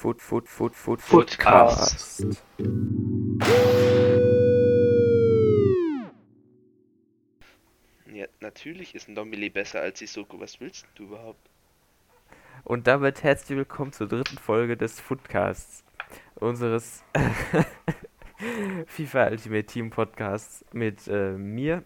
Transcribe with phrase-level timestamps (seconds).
[0.00, 2.38] Foot, Foot, Foot, Foot, Footcast.
[8.10, 10.40] Ja, natürlich ist ein Dombili besser als Sissoko.
[10.40, 11.50] Was willst du überhaupt?
[12.64, 15.84] Und damit herzlich willkommen zur dritten Folge des Footcasts.
[16.36, 17.04] Unseres
[18.86, 21.84] FIFA Ultimate Team Podcasts mit äh, mir,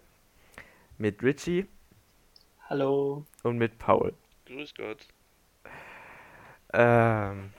[0.99, 1.67] mit Richie
[2.69, 3.27] Hallo.
[3.43, 4.15] und mit Paul.
[4.47, 5.05] Grüß Gott.
[6.73, 7.51] Ähm,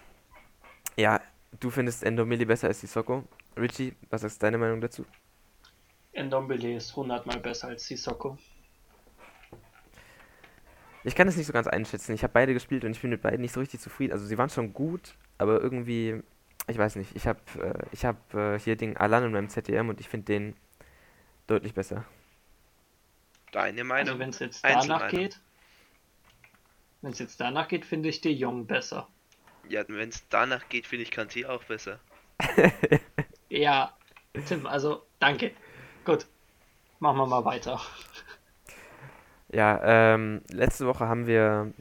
[0.95, 1.21] ja,
[1.59, 3.23] du findest Endomili besser als Sissoko.
[3.57, 5.05] Richie, was ist deine Meinung dazu?
[6.13, 8.37] Ndombele ist hundertmal besser als Sissoko.
[11.03, 12.13] Ich kann es nicht so ganz einschätzen.
[12.13, 14.13] Ich habe beide gespielt und ich bin mit beiden nicht so richtig zufrieden.
[14.13, 16.21] Also sie waren schon gut, aber irgendwie,
[16.67, 17.15] ich weiß nicht.
[17.15, 20.25] Ich habe äh, ich hab, äh, hier den Alan in meinem ZDM und ich finde
[20.25, 20.55] den
[21.45, 22.05] deutlich besser.
[23.51, 24.07] Deine Meinung?
[24.07, 25.39] Also wenn es jetzt danach geht,
[27.01, 29.07] wenn es jetzt danach geht, finde ich De Jong besser.
[29.69, 31.99] Ja, wenn es danach geht, finde ich Kanté auch besser.
[33.49, 33.93] Ja,
[34.47, 35.51] Tim, also danke.
[36.03, 36.25] Gut,
[36.99, 37.79] machen wir mal weiter.
[39.49, 41.71] Ja, ähm, letzte Woche haben wir,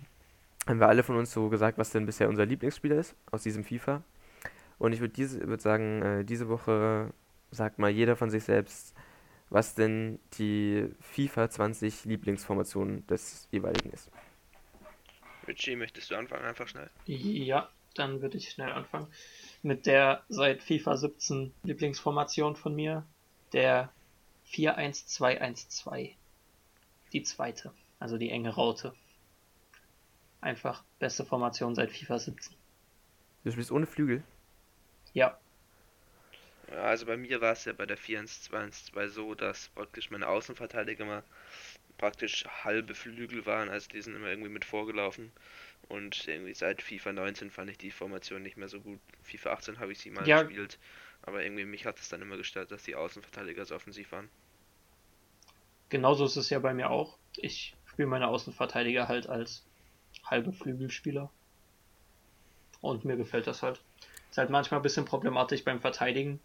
[0.69, 3.65] haben wir alle von uns so gesagt, was denn bisher unser Lieblingsspieler ist aus diesem
[3.65, 4.03] FIFA.
[4.79, 7.13] Und ich würde diese, würd sagen, äh, diese Woche
[7.51, 8.95] sagt mal jeder von sich selbst,
[9.51, 14.11] was denn die FIFA 20 Lieblingsformation des jeweiligen ist.
[15.47, 16.45] Richie, möchtest du anfangen?
[16.45, 16.91] Einfach schnell.
[17.07, 19.07] Ja, dann würde ich schnell anfangen.
[19.63, 23.05] Mit der seit FIFA 17 Lieblingsformation von mir,
[23.53, 23.93] der
[24.51, 26.15] 4-1-2-1-2.
[27.13, 28.95] Die zweite, also die enge Raute.
[30.41, 32.55] Einfach beste Formation seit FIFA 17.
[33.45, 34.23] Du spielst ohne Flügel.
[35.13, 35.39] Ja,
[36.71, 41.05] Ja, also bei mir war es ja bei der 4-1-2-1-2 so, dass praktisch meine Außenverteidiger
[41.05, 41.23] mal
[41.99, 45.33] praktisch halbe Flügel waren, also die sind immer irgendwie mit vorgelaufen.
[45.89, 49.01] Und irgendwie seit FIFA 19 fand ich die Formation nicht mehr so gut.
[49.23, 50.31] FIFA 18 habe ich sie mal Ja.
[50.31, 50.79] gespielt,
[51.23, 54.31] aber irgendwie mich hat es dann immer gestört, dass die Außenverteidiger so offensiv waren.
[55.89, 57.19] genauso ist es ja bei mir auch.
[57.37, 59.67] Ich spiele meine Außenverteidiger halt als
[60.25, 61.33] halbe Flügelspieler.
[62.81, 63.83] Und mir gefällt das halt.
[64.31, 66.41] Ist halt manchmal ein bisschen problematisch beim Verteidigen.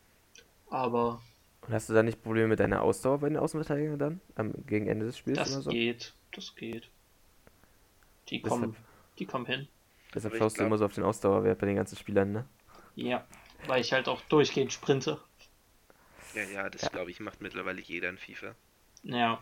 [0.70, 1.22] Aber
[1.70, 4.22] Und hast du da nicht Probleme mit deiner Ausdauer bei den Außenverteidigern dann?
[4.34, 5.70] Am, gegen Ende des Spiels das oder so?
[5.70, 6.14] geht.
[6.32, 6.90] Das geht.
[8.30, 8.76] Die Deshalb- kommen,
[9.20, 9.68] die kommen hin.
[10.16, 12.46] Deshalb schaust du glaub- immer so auf den Ausdauerwert bei den ganzen Spielern, ne?
[12.96, 13.24] Ja,
[13.68, 15.20] weil ich halt auch durchgehend sprinte.
[16.34, 16.90] Ja, ja, das Ja.
[16.90, 18.56] glaube ich macht mittlerweile jeder in FIFA.
[19.04, 19.40] Ja,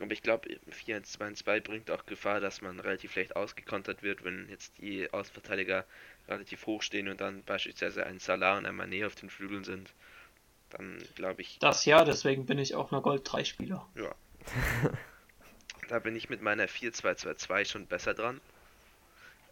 [0.00, 4.78] Aber ich glaube, 4-1-2-2 bringt auch Gefahr, dass man relativ leicht ausgekontert wird, wenn jetzt
[4.78, 5.84] die Außenverteidiger
[6.28, 9.92] relativ hoch stehen und dann beispielsweise ein Salah und ein Mané auf den Flügeln sind.
[10.70, 13.88] Dann glaube ich, das ja, deswegen bin ich auch nur Gold 3 Spieler.
[13.94, 14.14] ja.
[15.88, 18.40] da bin ich mit meiner 4-2-2-2 schon besser dran.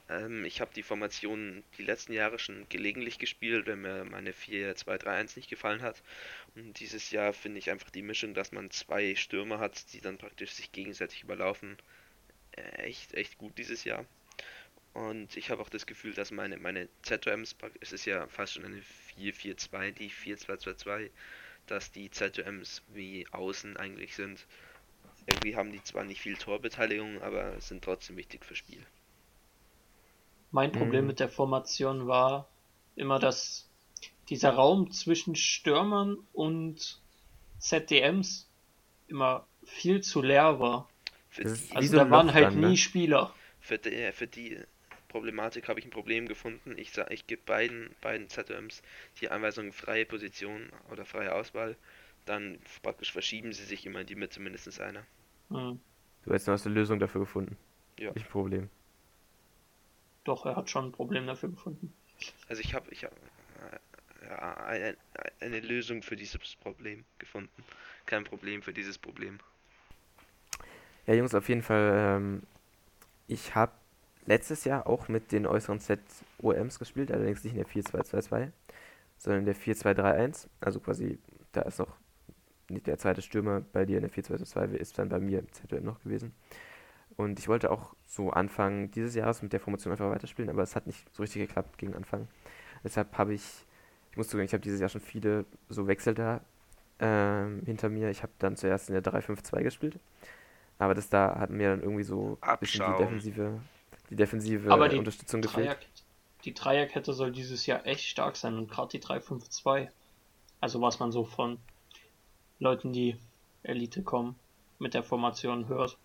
[0.09, 5.37] Ähm, ich habe die Formation die letzten Jahre schon gelegentlich gespielt, wenn mir meine 4-2-3-1
[5.37, 6.03] nicht gefallen hat.
[6.54, 10.19] Und dieses Jahr finde ich einfach die Mischung, dass man zwei Stürmer hat, die dann
[10.19, 11.77] praktisch sich gegenseitig überlaufen,
[12.53, 14.04] äh, echt, echt gut dieses Jahr.
[14.93, 18.65] Und ich habe auch das Gefühl, dass meine, meine ZOMs, es ist ja fast schon
[18.65, 18.81] eine
[19.16, 21.10] 4-4-2, die 4-2-2-2,
[21.66, 24.47] dass die ZOMs wie außen eigentlich sind.
[25.27, 28.87] Irgendwie haben die zwar nicht viel Torbeteiligung, aber sind trotzdem wichtig fürs Spiel.
[30.50, 31.06] Mein Problem Mhm.
[31.06, 32.49] mit der Formation war
[32.97, 33.69] immer, dass
[34.28, 37.00] dieser Raum zwischen Stürmern und
[37.59, 38.48] ZDMs
[39.09, 40.88] immer viel zu leer war.
[41.71, 42.66] Also so da waren halt dann, ne?
[42.66, 43.34] nie Spieler.
[43.60, 44.59] für die, für die
[45.16, 46.77] Problematik habe ich ein Problem gefunden.
[46.77, 48.82] Ich sag, ich gebe beiden, beiden ZOMs
[49.22, 51.75] die Anweisung freie Position oder freie Auswahl.
[52.27, 55.04] Dann praktisch verschieben sie sich immer in die Mitte mindestens einer.
[55.49, 55.81] Hm.
[56.27, 57.56] Du hast eine Lösung dafür gefunden.
[57.99, 58.12] Ja.
[58.12, 58.69] Nicht ein Problem.
[60.25, 61.94] Doch, er hat schon ein Problem dafür gefunden.
[62.50, 64.97] Also ich habe ich hab, äh, ja, eine,
[65.41, 67.65] eine Lösung für dieses Problem gefunden.
[68.04, 69.38] Kein Problem für dieses Problem.
[71.06, 72.19] Ja, Jungs, auf jeden Fall.
[72.19, 72.43] Ähm,
[73.28, 73.72] ich habe
[74.26, 78.50] letztes Jahr auch mit den äußeren ZOMs gespielt, allerdings nicht in der 4-2-2-2,
[79.18, 80.48] sondern in der 4-2-3-1.
[80.60, 81.18] Also quasi,
[81.53, 81.97] da ist noch
[82.68, 85.84] nicht der zweite Stürmer bei dir in der 4-2-2-2, ist dann bei mir im ZOM
[85.84, 86.34] noch gewesen.
[87.16, 90.77] Und ich wollte auch so Anfang dieses Jahres mit der Formation einfach weiterspielen, aber es
[90.77, 92.28] hat nicht so richtig geklappt gegen Anfang.
[92.84, 93.65] Deshalb habe ich,
[94.10, 96.41] ich muss zugeben, ich habe dieses Jahr schon viele so Wechsel da
[96.98, 98.10] ähm, hinter mir.
[98.10, 99.98] Ich habe dann zuerst in der 3-5-2 gespielt.
[100.78, 103.60] Aber das da hat mir dann irgendwie so ein bisschen die defensive,
[104.10, 105.66] die defensive Aber die Unterstützung gefehlt.
[105.66, 105.76] Dreier,
[106.44, 109.88] die Dreierkette soll dieses Jahr echt stark sein und gerade die 3-5-2.
[110.60, 111.58] Also was man so von
[112.58, 113.16] Leuten, die
[113.62, 114.36] Elite kommen,
[114.78, 115.98] mit der Formation hört.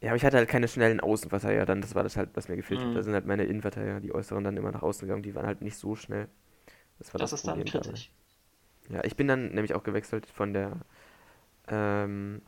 [0.00, 2.56] Ja, aber ich hatte halt keine schnellen Außenverteidiger dann, das war das halt, was mir
[2.56, 2.90] gefehlt hat.
[2.90, 2.94] Mhm.
[2.94, 5.62] Da sind halt meine Innenverteidiger, die Äußeren dann immer nach außen gegangen, die waren halt
[5.62, 6.28] nicht so schnell.
[6.98, 7.92] Das war Das das, ist dann Problem dabei.
[7.92, 8.10] kritisch.
[8.90, 10.76] Ja, ich bin dann nämlich auch gewechselt von der
[11.68, 12.42] ähm,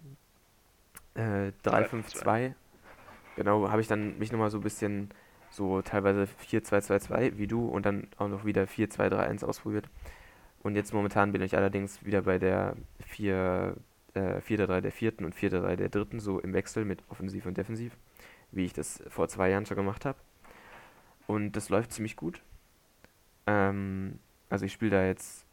[1.14, 2.54] äh, 3-5-2.
[3.38, 5.10] Genau, habe ich dann mich nochmal so ein bisschen
[5.48, 9.88] so teilweise 4-2-2-2 wie du und dann auch noch wieder 4-2-3-1 ausprobiert.
[10.64, 12.74] Und jetzt momentan bin ich allerdings wieder bei der
[13.06, 13.76] 4,
[14.14, 17.96] äh, 4-3 der vierten und 4-3 der dritten, so im Wechsel mit Offensiv und Defensiv,
[18.50, 20.18] wie ich das vor zwei Jahren schon gemacht habe.
[21.28, 22.42] Und das läuft ziemlich gut.
[23.46, 24.18] Ähm,
[24.50, 25.46] also ich spiele da jetzt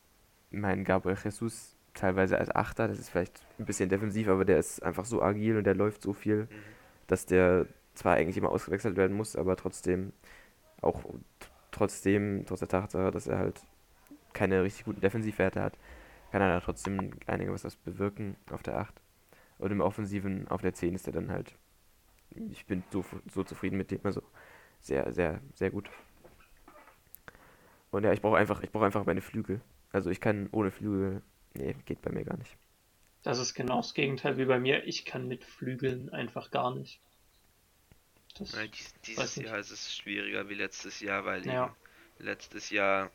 [0.49, 4.81] meinen Gabriel Jesus teilweise als Achter, das ist vielleicht ein bisschen defensiv, aber der ist
[4.81, 6.75] einfach so agil und der läuft so viel, Mhm.
[7.07, 10.13] Dass der zwar eigentlich immer ausgewechselt werden muss, aber trotzdem
[10.81, 11.01] auch
[11.71, 13.61] trotzdem, trotz der Tatsache, dass er halt
[14.33, 15.77] keine richtig guten Defensivwerte hat,
[16.31, 19.01] kann er da trotzdem einiges bewirken auf der 8.
[19.57, 21.55] Und im Offensiven auf der 10 ist er dann halt,
[22.49, 24.21] ich bin so, so zufrieden mit dem, also
[24.79, 25.89] sehr, sehr, sehr gut.
[27.91, 29.61] Und ja, ich brauche einfach, ich brauche einfach meine Flügel.
[29.91, 31.21] Also ich kann ohne Flügel,
[31.53, 32.57] nee, geht bei mir gar nicht.
[33.25, 34.85] Das ist genau das Gegenteil wie bei mir.
[34.85, 36.99] Ich kann mit Flügeln einfach gar nicht.
[38.37, 39.47] Das, dies, Weiß dieses nicht.
[39.47, 41.75] Jahr ist es schwieriger wie letztes Jahr, weil Ja.
[42.19, 43.09] letztes Jahr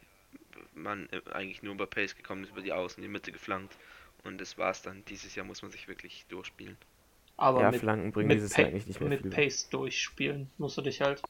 [0.75, 3.77] man äh, eigentlich nur über Pace gekommen ist, über die Außen, die Mitte geflankt.
[4.25, 5.05] Und das war's dann.
[5.05, 6.77] Dieses Jahr muss man sich wirklich durchspielen.
[7.37, 9.31] aber ja, mit, Flanken bringen mit, dieses Jahr eigentlich nicht mehr mit viel.
[9.31, 11.23] Pace durchspielen musst du dich halt.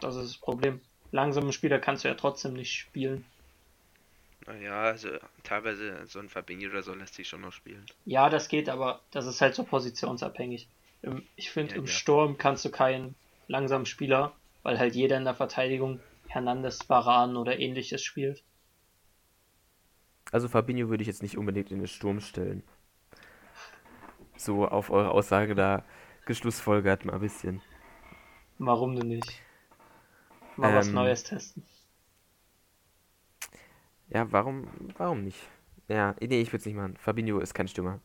[0.00, 0.80] Das ist das Problem.
[1.12, 3.26] Langsame Spieler kannst du ja trotzdem nicht spielen.
[4.46, 5.08] Naja, also
[5.44, 7.90] teilweise so ein Fabinho oder so lässt sich schon noch spielen.
[8.04, 10.68] Ja, das geht, aber das ist halt so positionsabhängig.
[11.00, 12.00] Im, ich finde, Ja, im ja.
[12.00, 13.16] Sturm kannst du keinen
[13.46, 18.44] langsamen Spieler, weil halt jeder in der Verteidigung Hernandez, Varan oder ähnliches spielt.
[20.32, 22.64] Also Fabinho würde ich jetzt nicht unbedingt in den Sturm stellen.
[24.36, 25.84] So auf eure Aussage da
[26.24, 27.62] geschlussfolgert mal ein bisschen.
[28.58, 29.42] Warum denn nicht?
[30.54, 31.66] Mal was Ähm, Neues testen.
[34.10, 34.66] Ja, warum,
[34.96, 35.38] warum nicht?
[35.88, 36.96] Ja, nee, ich würde es nicht machen.
[36.96, 38.00] Fabinho ist kein Stürmer.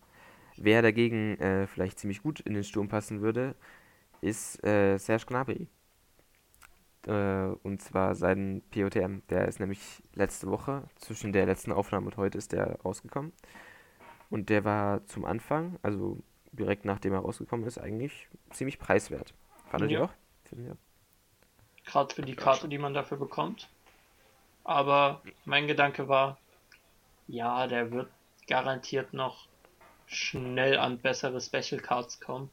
[0.57, 3.56] Wer dagegen äh, vielleicht ziemlich gut in den Sturm passen würde,
[4.22, 5.68] ist äh, Serge Gnabry.
[7.07, 9.22] Äh, und zwar sein POTM.
[9.30, 13.31] Der ist nämlich letzte Woche, zwischen der letzten Aufnahme und heute ist der rausgekommen.
[14.30, 16.19] Und der war zum Anfang, also
[16.52, 19.34] direkt nachdem er rausgekommen ist, eigentlich ziemlich preiswert.
[19.69, 20.00] Fandet Ja.
[20.00, 20.13] ihr auch?
[21.86, 23.69] Gerade für die Karte, die man dafür bekommt.
[24.66, 26.38] Aber mein Gedanke war,
[27.28, 28.10] ja, der wird
[28.48, 29.48] garantiert noch
[30.08, 32.50] schnell an bessere Special Cards kommen.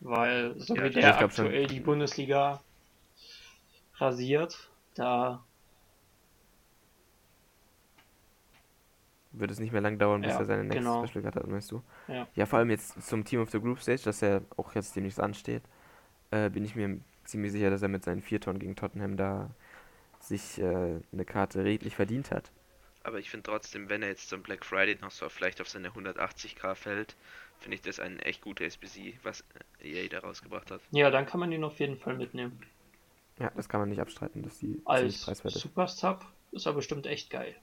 [0.00, 1.46] Weil so Ja, wie ich der glaub schon.
[1.46, 2.62] aktuell die Bundesliga
[4.00, 5.44] rasiert, da
[9.32, 11.06] Wird es nicht mehr lang dauern, bis Ja, er seine nächste genau.
[11.06, 11.82] Special Card hat, meinst du?
[12.08, 12.26] Ja.
[12.34, 15.20] Ja, vor allem jetzt zum Team of the Group Stage, das ja auch jetzt demnächst
[15.20, 15.62] ansteht,
[16.32, 19.50] äh, bin ich mir ziemlich sicher, dass er mit seinen vier Tonnen gegen Tottenham da
[20.28, 20.64] sich äh,
[21.12, 22.50] eine Karte redlich verdient hat.
[23.04, 25.90] Aber ich finde trotzdem, wenn er jetzt zum Black Friday noch so vielleicht auf seine
[25.90, 27.14] 180k fällt,
[27.60, 29.44] finde ich das ein echt guter SBC, was
[29.82, 30.80] EA da rausgebracht hat.
[30.90, 32.60] ja, dann kann man ihn auf jeden Fall mitnehmen.
[33.38, 35.62] Ja, das kann man nicht abstreiten, dass die Als preiswert ist.
[35.62, 37.54] Supersub ist er bestimmt echt geil.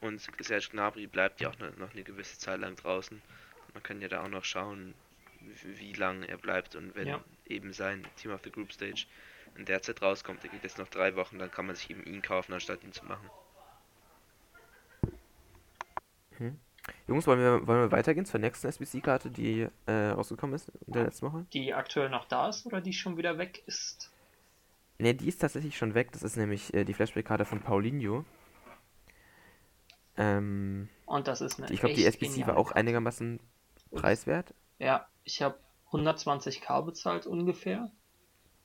[0.00, 3.20] Und Serge Gnabry bleibt ja auch noch eine gewisse Zeit lang draußen.
[3.74, 4.94] Man kann ja da auch noch schauen,
[5.40, 7.24] wie, wie lang er bleibt und wenn Ja.
[7.46, 9.06] eben sein Team of the Group Stage
[9.56, 12.04] in der Zeit rauskommt, da geht es noch drei Wochen, dann kann man sich eben
[12.04, 13.28] ihn kaufen, anstatt ihn zu machen.
[17.06, 21.04] Jungs, wollen wir, wollen wir weitergehen zur nächsten SBC-Karte, die äh, rausgekommen ist in der
[21.04, 21.46] letzten Woche?
[21.52, 24.10] Die aktuell noch da ist oder die schon wieder weg ist.
[24.98, 26.12] Ne, die ist tatsächlich schon weg.
[26.12, 28.24] Das ist nämlich äh, die Flashback-Karte von Paulinho.
[30.16, 33.38] Ähm, Und das ist eine ich glaube, die SBC war auch einigermaßen
[33.92, 34.52] preiswert.
[34.78, 35.58] Ja, ich habe
[35.92, 37.90] 120k bezahlt ungefähr,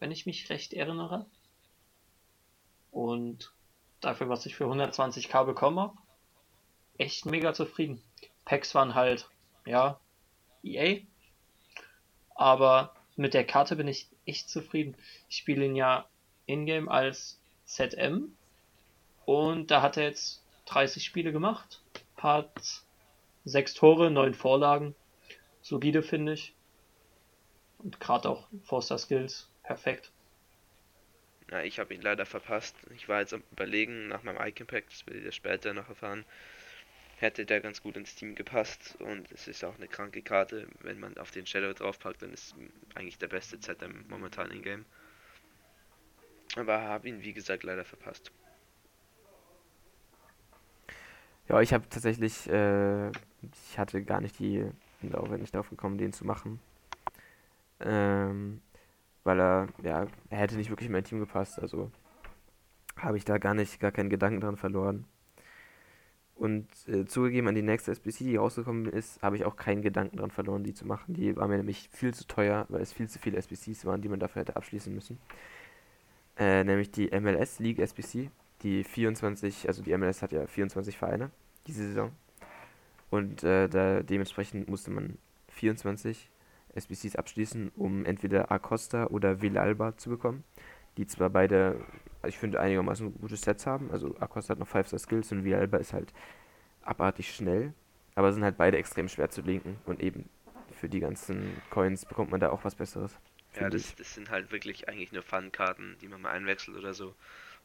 [0.03, 1.25] wenn ich mich recht erinnere.
[2.91, 3.53] Und
[4.01, 5.97] dafür, was ich für 120k bekommen habe,
[6.97, 8.03] echt mega zufrieden.
[8.43, 9.29] Packs waren halt,
[9.65, 10.01] ja,
[10.61, 11.03] EA.
[12.35, 14.97] Aber mit der Karte bin ich echt zufrieden.
[15.29, 16.05] Ich spiele ihn ja
[16.47, 18.35] in-game als ZM.
[19.23, 21.81] Und da hat er jetzt 30 Spiele gemacht.
[22.17, 22.83] Hat
[23.45, 24.95] sechs Tore, neun Vorlagen
[25.61, 26.53] solide, finde ich.
[27.77, 30.11] Und gerade auch Forster Skills, perfekt.
[31.49, 32.75] Na, ich habe ihn leider verpasst.
[32.95, 36.25] Ich war jetzt am überlegen nach meinem Icon Pack, das werdet ihr später noch erfahren.
[37.17, 40.67] Hätte der ganz gut ins Team gepasst und es ist auch eine kranke Karte.
[40.81, 42.55] Wenn man auf den Shadow draufpackt, dann ist
[42.95, 44.85] eigentlich der beste ZM momentan in Game.
[46.55, 48.31] Aber habe ihn wie gesagt leider verpasst.
[51.47, 54.69] Ja, ich habe tatsächlich, äh, ich hatte gar nicht die
[55.03, 56.59] bin auch nicht darauf gekommen, den zu machen.
[57.79, 58.61] Ähm,
[59.23, 61.91] weil er, ja, er hätte nicht wirklich in mein Team gepasst, also
[62.97, 65.05] habe ich da gar nicht, gar keinen Gedanken dran verloren.
[66.35, 70.17] Und äh, zugegeben, an die nächste SBC, die rausgekommen ist, habe ich auch keinen Gedanken
[70.17, 71.13] dran verloren, die zu machen.
[71.13, 74.09] Die war mir nämlich viel zu teuer, weil es viel zu viele SBCs waren, die
[74.09, 75.19] man dafür hätte abschließen müssen.
[76.37, 78.31] Äh, nämlich die MLS League SBC,
[78.63, 81.29] die 24, also die MLS hat ja 24 Vereine
[81.67, 82.11] diese Saison.
[83.11, 86.31] Und äh, da dementsprechend musste man 24
[86.75, 90.43] SBCs abschließen, um entweder Acosta oder Villalba zu bekommen.
[90.97, 91.83] Die zwar beide,
[92.27, 93.91] ich finde, einigermaßen gute Sets haben.
[93.91, 96.13] Also Acosta hat noch 5-Star Skills und Villalba ist halt
[96.81, 97.73] abartig schnell.
[98.15, 99.77] Aber sind halt beide extrem schwer zu linken.
[99.85, 100.29] Und eben
[100.71, 103.17] für die ganzen Coins bekommt man da auch was Besseres.
[103.55, 107.15] Ja, das, das sind halt wirklich eigentlich nur Fun-Karten, die man mal einwechselt oder so.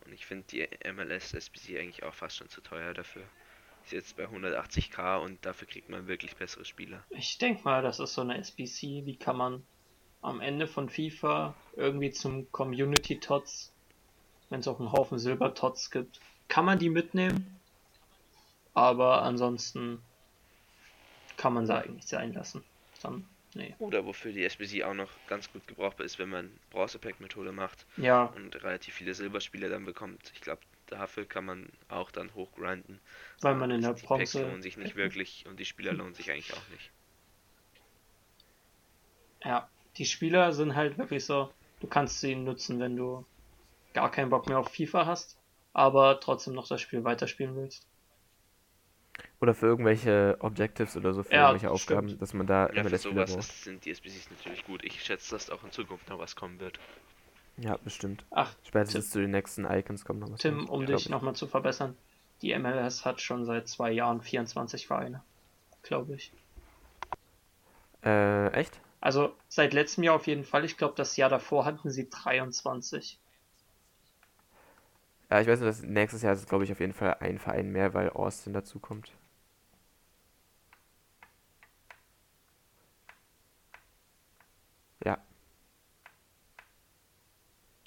[0.05, 3.23] Und ich finde die MLS SBC eigentlich auch fast schon zu teuer dafür.
[3.89, 7.03] Ist jetzt bei 180k und dafür kriegt man wirklich bessere Spieler.
[7.09, 9.67] Ich denke mal, das ist so eine SBC, die kann man
[10.21, 13.73] am Ende von FIFA irgendwie zum Community Tots,
[14.51, 17.59] wenn es auch einen Haufen Silber Tots gibt, kann man die mitnehmen.
[18.75, 20.03] Aber ansonsten
[21.39, 22.63] kann man sie eigentlich sein lassen.
[23.01, 23.75] Dann, nee.
[23.79, 28.25] Oder wofür die SBC auch noch ganz gut gebrauchbar ist, wenn man Bronzepack-Methode macht Ja,
[28.25, 30.31] und relativ viele Silberspieler dann bekommt.
[30.35, 33.01] Ich glaube, dafür kann man auch dann hochgrinden.
[33.41, 34.41] weil man in der die Packs Bronze.
[34.41, 36.93] lohnen sich nicht wirklich und die Spieler lohnen sich eigentlich auch nicht.
[39.43, 43.27] Ja, die Spieler sind halt wirklich so, du kannst sie nutzen, wenn du
[43.95, 45.39] gar keinen Bock mehr auf FIFA hast,
[45.75, 47.89] aber trotzdem noch das Spiel weiterspielen willst.
[49.41, 52.19] Oder für irgendwelche Objectives oder so, für Ja, irgendwelche Aufgaben, stimmt.
[52.19, 53.53] dass man da Ja, für MLS-Spieler sowas braucht.
[53.53, 54.85] ist, sind die SBCs natürlich gut.
[54.85, 56.79] Ich schätze, dass auch in Zukunft noch was kommen wird.
[57.61, 58.25] Ja, bestimmt.
[58.31, 60.41] Ach, Spätestens zu den nächsten Icons kommt noch was.
[60.41, 61.09] Tim, um dich ich.
[61.09, 61.97] nochmal zu verbessern.
[62.41, 65.23] Die MLS hat schon seit zwei Jahren 24 Vereine,
[65.83, 66.33] glaube ich.
[68.05, 68.81] Äh, echt?
[69.01, 70.65] Also seit letztem Jahr auf jeden Fall.
[70.65, 73.19] Ich glaube, das Jahr davor hatten sie 23.
[75.31, 77.71] Ja, ich weiß nur, dass nächstes Jahr ist, glaube ich, auf jeden Fall ein Verein
[77.71, 79.13] mehr, weil Austin dazu kommt.
[85.05, 85.19] Ja,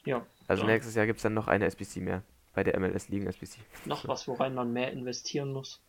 [0.05, 0.69] Ja, also Ja.
[0.69, 2.23] nächstes Jahr gibt es dann noch eine SBC mehr.
[2.53, 3.59] Bei der MLS Ligen SBC.
[3.85, 5.79] noch was, worein man mehr investieren muss.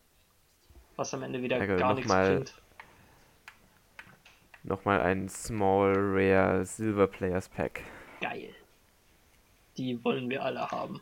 [0.97, 2.55] Was am Ende wieder Ja, gar noch nichts mal- bringt.
[4.65, 7.83] Nochmal ein Small Rare Silver Players Pack.
[8.21, 8.55] Geil.
[9.77, 11.01] Die wollen wir alle haben.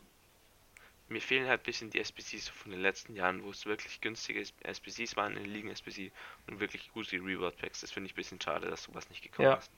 [1.09, 4.43] Mir fehlen halt ein bisschen die SBCs von den letzten Jahren, wo es wirklich günstige
[4.63, 6.11] SBCs waren in den Ligen SBC
[6.47, 7.81] und wirklich gute Reward Packs.
[7.81, 9.55] Das finde ich ein bisschen schade, dass sowas nicht gekommen Ja.
[9.55, 9.69] ist.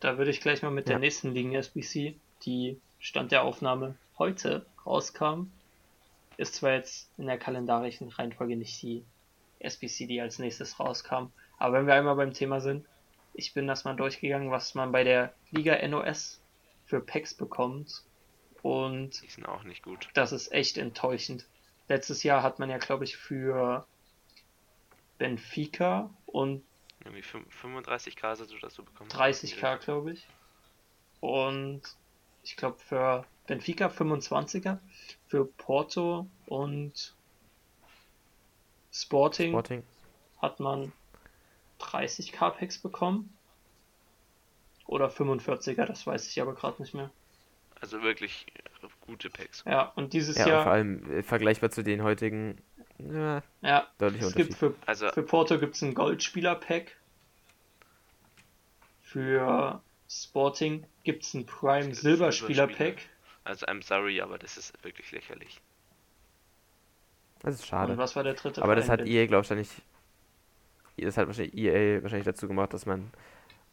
[0.00, 0.98] Da würde ich gleich mal mit der Ja.
[0.98, 5.44] nächsten Ligen SBC, die Stand der Aufnahme heute rauskam.
[6.36, 9.04] Ist zwar jetzt in der kalendarischen Reihenfolge nicht die
[9.60, 11.26] SBC, die als nächstes rauskam,
[11.58, 12.86] aber wenn wir einmal beim Thema sind,
[13.34, 16.40] ich bin das mal durchgegangen, was man bei der Liga NOS
[16.86, 18.02] für Packs bekommt
[18.62, 20.08] und Die sind auch nicht gut.
[20.14, 21.46] das ist echt enttäuschend.
[21.88, 23.86] Letztes Jahr hat man ja, glaube ich, für
[25.18, 26.64] Benfica und
[27.00, 29.10] Irgendwie fün- 35k hast du das so bekommen.
[29.10, 30.26] 30k, glaube ich.
[31.20, 31.82] Und
[32.42, 34.78] ich glaube für Benfica 25er,
[35.26, 37.14] für Porto und
[38.92, 39.82] Sporting, Sporting.
[40.38, 40.92] hat man
[41.80, 43.36] 30k Packs bekommen.
[44.86, 47.10] Oder 45er, das weiß ich aber gerade nicht mehr.
[47.80, 48.46] Also wirklich
[49.06, 49.64] gute Packs.
[49.66, 52.58] Ja, und dieses Ja, und vor Jahr, allem äh, vergleichbar zu den heutigen.
[52.98, 56.96] Ja, ja, deutlicher es gibt für, Also für Porto gibt es ein Goldspieler-Pack.
[59.00, 59.82] Für
[60.12, 63.08] Sporting gibt es ein Prime Silberspieler-Pack.
[63.44, 65.60] Also I'm sorry, aber das ist wirklich lächerlich.
[67.40, 67.96] Das ist Und schade.
[67.98, 69.06] was war der dritte Aber das Verein hat denn?
[69.06, 69.82] EA, glaube ich, dann nicht.
[70.96, 73.10] Das hat wahrscheinlich EA wahrscheinlich dazu gemacht, dass man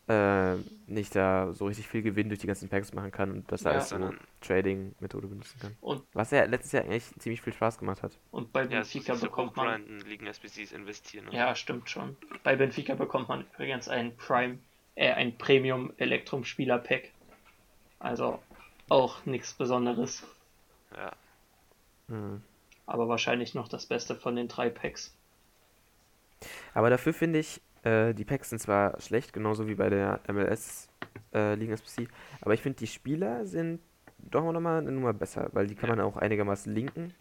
[0.07, 0.55] äh,
[0.87, 3.71] nicht da so richtig viel Gewinn durch die ganzen Packs machen kann und das Ja.
[3.71, 3.97] als so
[4.41, 5.77] Trading-Methode benutzen kann.
[5.81, 8.19] Und, Was ja letztes Jahr eigentlich ziemlich viel Spaß gemacht hat.
[8.31, 9.99] und bei ja, Benfica ist so bekommt man.
[10.05, 11.27] Ligen SBCs investieren.
[11.27, 12.15] Und Ja, stimmt schon.
[12.43, 14.59] Bei Benfica bekommt man übrigens ein Prime,
[14.95, 17.11] äh, ein Premium Electrum Spieler Pack.
[17.99, 18.39] Also
[18.89, 20.23] auch nichts Besonderes.
[20.95, 21.11] ja.
[22.09, 22.41] Hm.
[22.85, 25.15] Aber wahrscheinlich noch das Beste von den drei Packs.
[26.73, 30.87] Aber dafür finde ich, äh, die Packs sind zwar schlecht, genauso wie bei der MLS
[31.33, 32.07] äh, Ligen SPC,
[32.41, 33.81] aber ich finde, die Spieler sind
[34.17, 35.95] doch noch mal eine Nummer besser, weil die kann Ja.
[35.95, 37.13] man auch einigermaßen linken.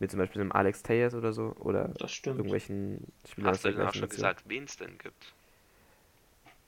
[0.00, 2.36] Mit zum Beispiel einem Alex Teyes oder so, oder Das stimmt.
[2.38, 5.34] irgendwelchen Spielern Hast du denn auch schon gesagt, wen es denn gibt?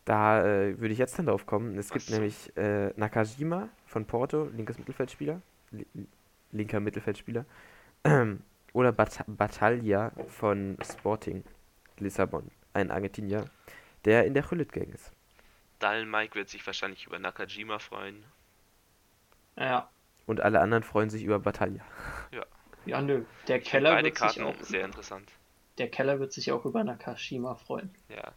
[0.04, 1.78] Da äh, würde ich jetzt dann drauf kommen.
[1.78, 2.14] Es gibt so.
[2.14, 5.40] nämlich äh, Nakajima von Porto, linkes Mittelfeldspieler.
[5.70, 5.86] Li
[6.52, 7.44] linker Mittelfeldspieler.
[8.72, 11.44] oder Bat Battaglia von Sporting
[11.98, 13.44] Lissabon, ein Argentinier.
[14.04, 15.12] der in der Hullet Gang ist.
[15.78, 18.24] Dalen Mike wird sich wahrscheinlich über Nakajima freuen.
[19.56, 19.90] Ja.
[20.26, 21.84] Und alle anderen freuen sich über Battaglia.
[22.86, 23.24] Ja, nö.
[23.46, 24.64] Der Keller beide wird sich Karten auch.
[24.64, 25.30] sehr interessant.
[25.76, 27.94] Der Keller wird sich auch über Nakashima freuen.
[28.08, 28.32] Ja.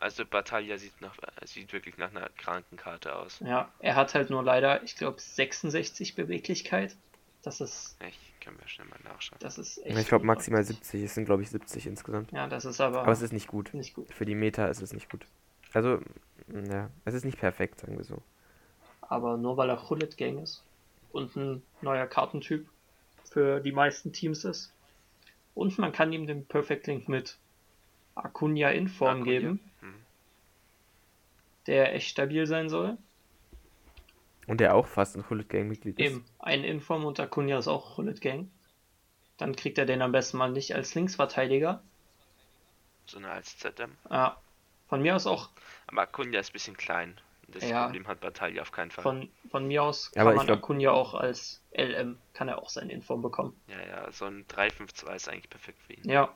[0.00, 3.38] Also Battaglia sieht nach äh, sieht wirklich nach einer kranken Karte aus.
[3.40, 6.96] Ja, er hat halt nur leider, ich glaube, 66 Beweglichkeit.
[7.42, 9.38] Das ist, Ich kann mir schnell mal nachschauen.
[9.40, 9.98] das ist echt.
[9.98, 12.32] Ich glaube maximal 70, es sind glaube ich 70 insgesamt.
[12.32, 13.72] Ja, das ist aber, Aber es ist nicht gut.
[13.74, 14.12] nicht gut.
[14.12, 15.26] Für die Meta ist es nicht gut.
[15.72, 16.00] Also,
[16.70, 18.22] ja, es ist nicht perfekt, sagen wir so.
[19.02, 20.62] Aber nur weil er Hullet Gang ist
[21.12, 22.66] und ein neuer Kartentyp
[23.30, 24.72] für die meisten Teams ist.
[25.54, 27.36] Und man kann ihm den Perfect Link mit
[28.14, 29.24] Acuna in Form Acuna.
[29.24, 29.60] geben.
[31.70, 32.98] Der echt stabil sein soll.
[34.46, 36.04] Und der auch fast ein Hullet Gang Mitglied ist.
[36.10, 38.50] Eben, ein Inform und Acuna ist auch Hullet Gang.
[39.38, 41.82] Dann kriegt er den am besten mal nicht als Linksverteidiger.
[43.06, 43.92] Sondern als ZM.
[44.10, 44.36] Ja,
[44.88, 45.50] von mir aus auch,
[45.86, 47.20] Aber Acuna ist ein bisschen klein.
[47.48, 47.84] Das Ja.
[47.84, 49.02] Problem hat Battaglia auf keinen Fall.
[49.02, 52.58] von, von mir aus kann Aber ich man glaub- Acuna auch als LM, kann er
[52.58, 53.60] auch seinen Inform bekommen.
[53.68, 56.08] Ja, ja, so ein 3-5-2 ist eigentlich perfekt für ihn.
[56.08, 56.34] Ja,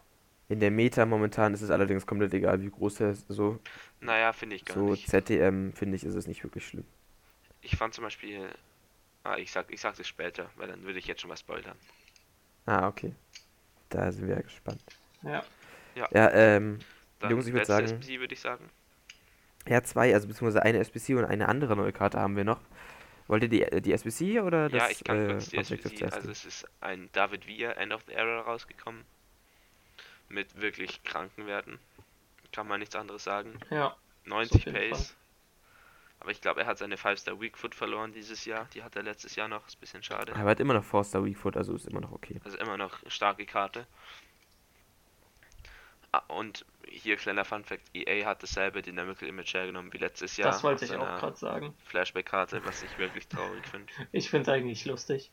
[0.48, 3.26] In der Meta momentan ist es allerdings komplett egal, wie groß er ist.
[3.28, 3.58] So,
[4.00, 5.08] Naja, finde ich gar so nicht.
[5.08, 6.84] ZTM finde ich, ist es nicht wirklich schlimm.
[7.62, 8.48] Ich fand zum Beispiel.
[9.22, 11.76] Ah, ich sag, ich sag das später, weil dann würde ich jetzt schon was spoilern.
[12.66, 13.14] Ah, okay.
[13.88, 14.82] Da sind wir ja gespannt.
[15.22, 15.42] ja.
[15.94, 16.80] Ja, ähm,
[17.20, 18.68] Dann Jungs, ich würd letzte sagen- SPC würde ich sagen.
[19.68, 22.60] ja, zwei, also beziehungsweise eine SBC und eine andere neue Karte haben wir noch.
[23.28, 25.96] Wollt ihr die, die SBC oder das ja, ich kann äh, kurz die SPC.
[25.96, 29.04] zuerst Also es ist ein David Villa End of the Era rausgekommen.
[30.34, 31.78] Mit wirklich kranken Werten.
[32.50, 33.58] Kann man nichts anderes sagen.
[33.70, 35.14] Ja, 90 jeden Pace.
[36.18, 38.66] Aber ich glaube, er hat seine 5-Star Weak Foot verloren dieses Jahr.
[38.74, 39.66] Die hat er letztes Jahr noch.
[39.68, 40.32] Ist ein bisschen schade.
[40.32, 42.40] Aber er hat immer noch Forster Weakfoot, also ist immer noch okay.
[42.44, 43.86] Also immer noch starke Karte.
[46.12, 50.50] Ah, und hier kleiner Fun Fact, EA hat dasselbe Dynamical Image hergenommen wie letztes Jahr.
[50.50, 51.74] das wollte ich auch gerade sagen.
[51.86, 53.92] Flashback-Karte, was ich wirklich traurig finde.
[54.10, 55.30] Ich finde es eigentlich lustig.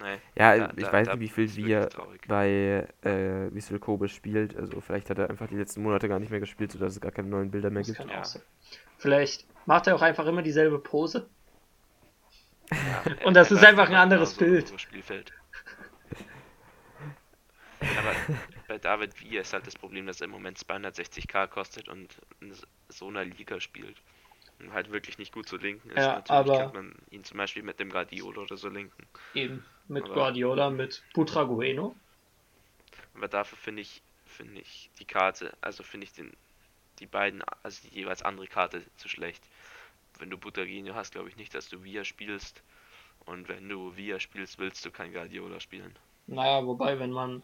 [0.00, 1.88] Nee, Ja, Da- ich da- weiß da nicht, wie viel wir
[2.28, 4.56] bei äh, Visual Kobe spielt.
[4.56, 7.10] Also vielleicht hat er einfach die letzten Monate gar nicht mehr gespielt, sodass es gar
[7.12, 7.98] keine neuen Bilder mehr Das gibt.
[7.98, 8.22] kann Ja.
[8.98, 11.28] Vielleicht macht er auch einfach immer dieselbe Pose.
[12.70, 14.80] Ja, Und das ist einfach ein anderes genauso Bild.
[14.80, 15.32] Spielfeld.
[17.80, 18.12] Aber
[18.66, 22.52] bei David Villa ist halt das Problem, dass er im Moment 260k kostet und in
[22.88, 23.96] so einer Liga spielt.
[24.60, 25.98] Und halt wirklich nicht gut zu linken ist.
[25.98, 29.06] Ja, Natürlich aber- kann man ihn zum Beispiel mit dem Guardiola oder so linken.
[29.34, 31.94] Eben mit Aber- Guardiola, mit Butragueno.
[33.14, 36.32] Aber dafür finde ich, finde ich die Karte, also finde ich den,
[37.00, 39.42] die beiden, also die jeweils andere Karte zu schlecht.
[40.18, 42.62] Wenn du Butagino hast, glaube ich nicht, dass du Via spielst.
[43.24, 45.94] Und wenn du Via spielst, willst du kein Guardiola spielen.
[46.26, 47.42] Naja, wobei, wenn man,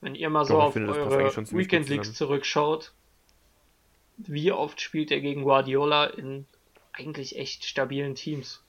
[0.00, 2.92] wenn ihr mal so Doch, auf finde, eure Weekend Leagues zurückschaut,
[4.16, 6.46] wie oft spielt er gegen Guardiola in
[6.92, 8.62] eigentlich echt stabilen Teams?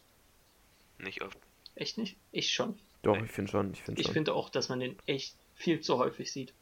[0.98, 1.38] Nicht oft.
[1.76, 2.18] Echt nicht?
[2.32, 2.78] Ich schon.
[3.02, 5.98] Doch, ich finde schon, ich finde Ich finde auch, dass man den echt viel zu
[5.98, 6.54] häufig sieht.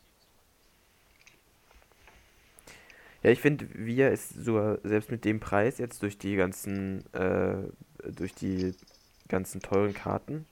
[3.23, 7.57] Ja, ich finde, Via ist sogar selbst mit dem Preis jetzt durch die ganzen, äh,
[8.11, 8.73] durch die
[9.27, 10.47] ganzen teuren Karten,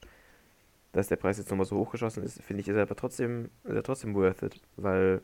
[0.91, 3.75] dass der Preis jetzt nochmal so hochgeschossen ist, finde ich, ist er aber trotzdem, ist
[3.75, 5.21] er trotzdem worth it, weil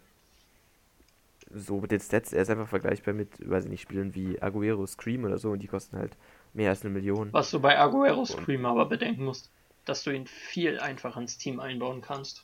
[1.53, 4.85] so mit den Stats, er ist einfach vergleichbar mit, weiß ich nicht, Spielen wie Aguero,
[4.87, 6.17] Scream oder so und die kosten halt
[6.55, 7.31] mehr als eine Million.
[7.33, 9.49] Was du bei Aguero Scream aber bedenken musst,
[9.85, 12.43] dass du ihn viel einfacher ins Team einbauen kannst.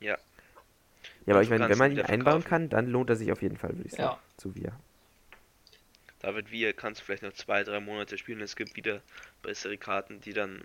[0.00, 0.16] Ja.
[1.26, 3.56] Ja, aber ich meine, wenn man ihn einbauen kann, dann lohnt er sich auf jeden
[3.56, 4.18] Fall, würde ich sagen, Ja.
[4.36, 4.72] zu Via.
[6.20, 8.40] David Villa kannst du vielleicht noch zwei, drei Monate spielen.
[8.40, 9.02] Es gibt wieder
[9.42, 10.62] bessere Karten, die dann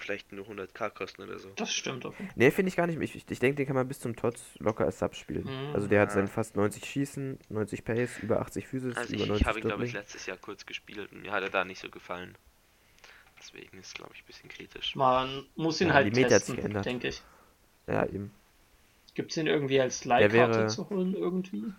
[0.00, 1.48] vielleicht nur 100k kosten oder so.
[1.56, 2.12] Das stimmt Fall.
[2.34, 3.00] Nee, finde ich gar nicht.
[3.00, 5.44] Ich, ich denke, den kann man bis zum Tots locker als Sub spielen.
[5.44, 5.74] Mhm.
[5.74, 6.14] Also der hat Ja.
[6.16, 9.58] seinen fast 90 Schießen, 90 Pace, über 80 Physis, Also über ich, 90 ich habe
[9.60, 12.36] ihn, glaube ich, letztes Jahr kurz gespielt und mir hat er da nicht so gefallen.
[13.38, 14.94] Deswegen ist glaube ich, ein bisschen kritisch.
[14.96, 17.22] Man muss ihn Ja, halt die testen, denke ich.
[17.86, 18.30] Ja, eben.
[19.14, 21.72] Gibt es ihn irgendwie als Leihkarte wäre- zu holen irgendwie?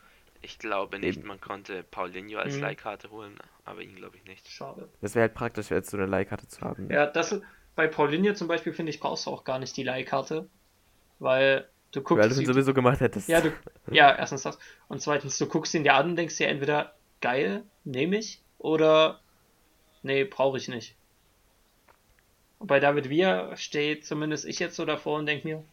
[0.44, 1.28] Ich glaube nicht, Eben.
[1.28, 2.62] man konnte Paulinho als Mhm.
[2.62, 4.50] Leihkarte holen, aber ihn glaube ich nicht.
[4.50, 4.90] Schade.
[5.00, 6.90] Das wäre halt praktisch, jetzt so eine Leihkarte zu haben.
[6.90, 7.40] Ja, das
[7.76, 10.48] bei Paulinie zum Beispiel finde ich brauchst du auch gar nicht die Leihkarte,
[11.20, 13.28] weil du guckst Weil du es sie- sowieso gemacht hättest.
[13.30, 13.52] ja, du,
[13.92, 14.58] ja, erstens das
[14.88, 19.20] und zweitens du guckst ihn dir an und denkst dir entweder geil, nehme ich oder
[20.04, 20.96] nee, brauche ich nicht.
[22.60, 25.64] Und bei David Villa steht zumindest ich jetzt so davor und denke mir,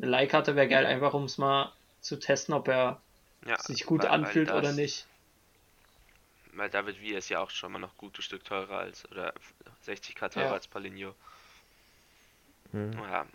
[0.00, 3.00] eine Leihkarte wäre geil, einfach um es mal zu testen, ob er
[3.46, 5.06] Ja, sich gut weil- weil anfühlt das- oder nicht.
[6.54, 9.32] Weil David Villa ist ja auch schon mal noch ein gutes Stück teurer als, oder
[9.86, 10.52] 60k teurer Ja.
[10.52, 11.14] als Paulinho.
[12.72, 12.92] Hm.
[12.92, 13.26] Ja,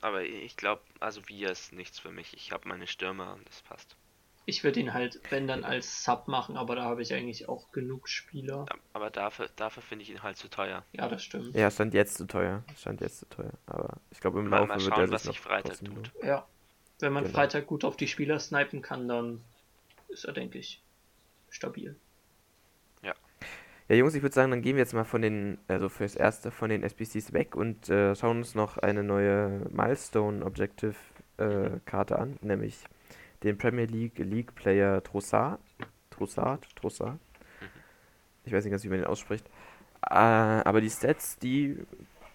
[0.00, 2.34] aber ich glaube, also Villa ist nichts für mich.
[2.34, 3.96] Ich habe meine Stürmer und das passt.
[4.44, 7.70] Ich würde ihn halt, wenn dann als Sub machen, aber da habe ich eigentlich auch
[7.70, 8.66] genug Spieler.
[8.92, 10.84] Aber dafür, dafür finde ich ihn halt zu teuer.
[10.90, 11.54] Ja, das stimmt.
[11.54, 12.64] Ja, stand jetzt zu teuer.
[12.76, 13.52] Stand jetzt zu teuer.
[13.66, 15.88] Aber ich glaube, im Mal- Laufe mal wird schauen, er was sich Freitag tut.
[15.88, 16.10] lohnen.
[16.24, 16.44] Ja.
[16.98, 17.36] Wenn man Genau.
[17.36, 19.44] Freitag gut auf die Spieler snipen kann, dann
[20.08, 20.80] ist er, denke ich,
[21.48, 21.94] stabil.
[23.92, 26.50] Ja, Jungs, ich würde sagen, dann gehen wir jetzt mal von den, also fürs Erste
[26.50, 30.94] von den SBCs weg und äh, schauen uns noch eine neue Milestone Objective
[31.36, 32.84] äh, Karte an, nämlich
[33.42, 35.60] den Premier League League Player Trossard.
[36.08, 36.74] Trossard?
[36.74, 37.18] Trossard?
[38.46, 39.46] Ich weiß nicht ganz, wie man den ausspricht.
[40.08, 41.76] Äh, aber die Stats, die,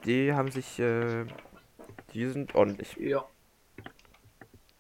[0.06, 1.26] die haben sich, äh,
[2.14, 2.96] die sind ordentlich.
[2.98, 3.26] Ja.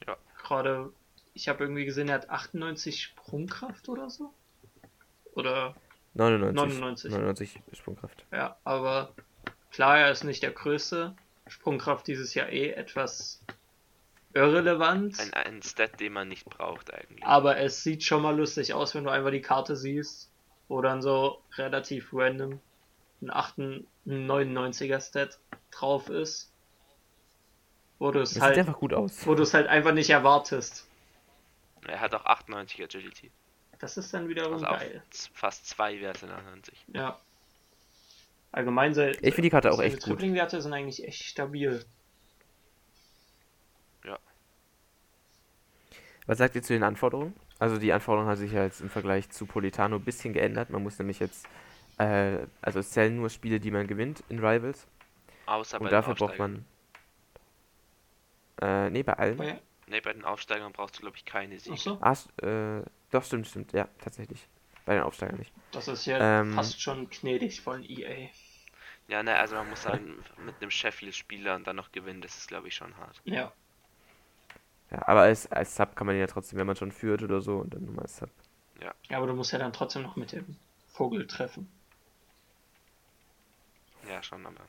[0.05, 0.15] Ja.
[0.43, 0.93] Gerade,
[1.33, 4.31] ich habe irgendwie gesehen, er hat 98 Sprungkraft oder so.
[5.33, 5.73] Oder,
[6.17, 6.55] 99.
[6.55, 7.11] 99.
[7.11, 8.25] 99 Sprungkraft.
[8.31, 9.13] ja, aber
[9.71, 11.15] klar, er ist nicht der Größte.
[11.47, 13.41] Sprungkraft dieses Jahr eh etwas
[14.33, 15.19] irrelevant.
[15.19, 17.23] Ein, ein Stat, den man nicht braucht eigentlich.
[17.23, 20.29] Aber es sieht schon mal lustig aus, wenn du einfach die Karte siehst,
[20.67, 22.59] wo dann so relativ random
[23.21, 25.39] ein 8, ein 99er Stat
[25.71, 26.51] drauf ist.
[27.99, 29.25] Wo du es halt, einfach gut aus.
[29.25, 30.87] wo du es halt einfach nicht erwartest.
[31.87, 33.31] Er hat auch 98 Agility.
[33.79, 35.03] Das ist dann wiederum Also auch geil.
[35.33, 36.77] fast zwei Werte nach 90.
[36.93, 37.19] Ja.
[38.51, 40.19] Allgemein sei, Ich finde die Karte auch echt gut.
[40.19, 41.85] Dribbling-Werte sind eigentlich echt stabil.
[46.25, 47.33] Was sagt ihr zu den Anforderungen?
[47.59, 50.69] Also die Anforderungen haben sich ja jetzt im Vergleich zu Politano ein bisschen geändert.
[50.69, 51.47] Man muss nämlich jetzt,
[51.97, 54.87] äh, also es zählen nur Spiele, die man gewinnt in Rivals.
[55.45, 56.65] Außer bei Und den dafür braucht man,
[58.61, 59.37] äh, nee, bei allen.
[59.37, 61.75] Bei, Ne, bei den Aufsteigern brauchst du, glaube ich, keine Siege.
[61.75, 64.47] achso, Ah, st- äh, doch, stimmt, stimmt, ja, tatsächlich.
[64.85, 65.53] Bei den Aufsteigern nicht.
[65.71, 68.29] das ist ja Ähm, fast schon gnädig von EA.
[69.07, 72.47] Ja, ne, also man muss sagen, mit einem Sheffield-Spieler und dann noch gewinnen, das ist,
[72.47, 73.23] glaube ich, schon hart.
[73.25, 73.53] Ja,
[74.91, 77.41] Ja, aber als, als Sub kann man ihn ja trotzdem, wenn man schon führt oder
[77.41, 78.29] so, und dann nochmal als Sub.
[78.81, 81.69] ja, aber du musst ja dann trotzdem noch mit dem Vogel treffen.
[84.01, 84.67] Ja, schon, aber.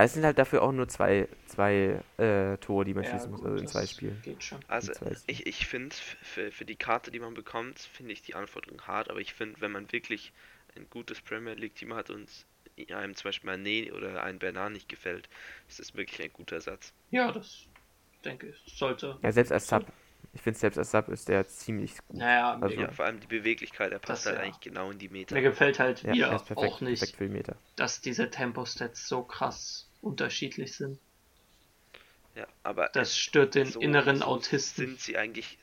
[0.00, 3.30] Ja, es sind halt dafür auch nur zwei, zwei äh, Tore, die man Ja, schießen
[3.30, 4.22] muss, gut, also in zwei Spielen.
[4.22, 4.60] Geht schon.
[4.68, 8.34] Also, ist- ich, ich finde, für, für die Karte, die man bekommt, finde ich die
[8.34, 10.32] Anforderung hart, aber ich finde, wenn man wirklich
[10.74, 12.28] ein gutes Premier League-Team hat und
[12.90, 15.28] einem zum Beispiel Mané oder ein Bernard nicht gefällt,
[15.68, 16.94] ist das wirklich ein guter Satz.
[17.10, 17.66] Ja, das
[18.24, 19.18] denke ich, sollte.
[19.22, 19.84] Ja, selbst als Sub.
[20.32, 22.18] Ich finde, selbst als Sub ist der ziemlich gut.
[22.20, 24.42] Naja, Also- mir, Ja, vor allem die Beweglichkeit, er passt Das, halt ja.
[24.44, 25.34] eigentlich genau in die Meter.
[25.34, 27.56] mir gefällt halt Ja, wieder ist perfekt, auch nicht, perfekt für den Meter.
[27.76, 30.98] dass diese Tempo-Stats so krass unterschiedlich sind.
[32.34, 34.86] Ja, aber Das stört den so- inneren so Autisten.
[34.86, 35.58] Sind sie eigentlich,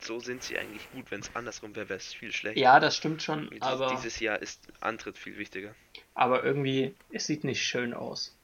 [0.00, 2.58] so sind sie eigentlich gut, wenn es andersrum wäre, wäre es viel schlechter.
[2.60, 5.74] Ja, das stimmt schon, Dies- aber, Dieses Jahr ist Antritt viel wichtiger.
[6.14, 8.34] aber irgendwie, es sieht nicht schön aus.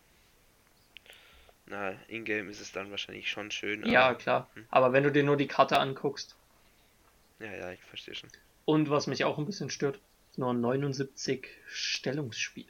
[1.66, 3.84] Na, in-game ist es dann wahrscheinlich schon schön.
[3.86, 4.50] Ja, aber- klar.
[4.54, 4.66] Hm.
[4.70, 6.36] Aber wenn du dir nur die Karte anguckst,
[7.38, 8.30] Ja, ja, ich verstehe schon.
[8.66, 9.98] und was mich auch ein bisschen stört,
[10.36, 12.66] nur 79 Stellungsspiel.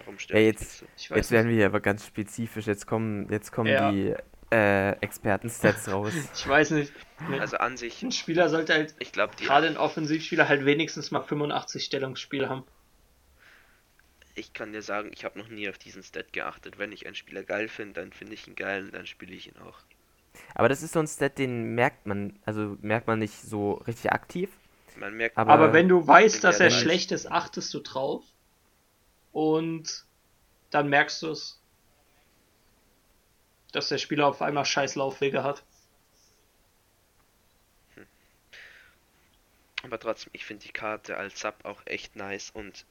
[0.00, 2.66] Warum Ja, jetzt- Jetzt werden wir hier aber ganz spezifisch.
[2.66, 3.90] Jetzt kommen, jetzt kommen Ja.
[3.90, 4.14] die
[4.50, 6.12] äh, Experten-Stats raus.
[6.34, 6.92] Ich weiß nicht.
[7.38, 11.20] Also an sich, ein Spieler sollte halt, ich glaube, gerade ein Offensivspieler, halt wenigstens mal
[11.22, 12.64] 85 Stellungsspiel haben.
[14.34, 16.78] Ich kann dir sagen, ich habe noch nie auf diesen Stat geachtet.
[16.78, 19.48] Wenn ich einen Spieler geil finde, dann finde ich ihn geil und dann spiele ich
[19.48, 19.78] ihn auch.
[20.54, 24.12] Aber das ist so ein Stat, den merkt man, also merkt man nicht so richtig
[24.12, 24.50] aktiv.
[24.96, 28.24] Man merkt, Aber- Aber wenn du weißt, dass er schlecht ist, achtest du drauf.
[29.38, 30.04] Und
[30.70, 31.60] dann merkst du es,
[33.70, 35.62] dass der Spieler auf einmal scheiß Laufwege hat.
[39.84, 42.84] aber trotzdem, ich finde die Karte als Sub auch echt nice und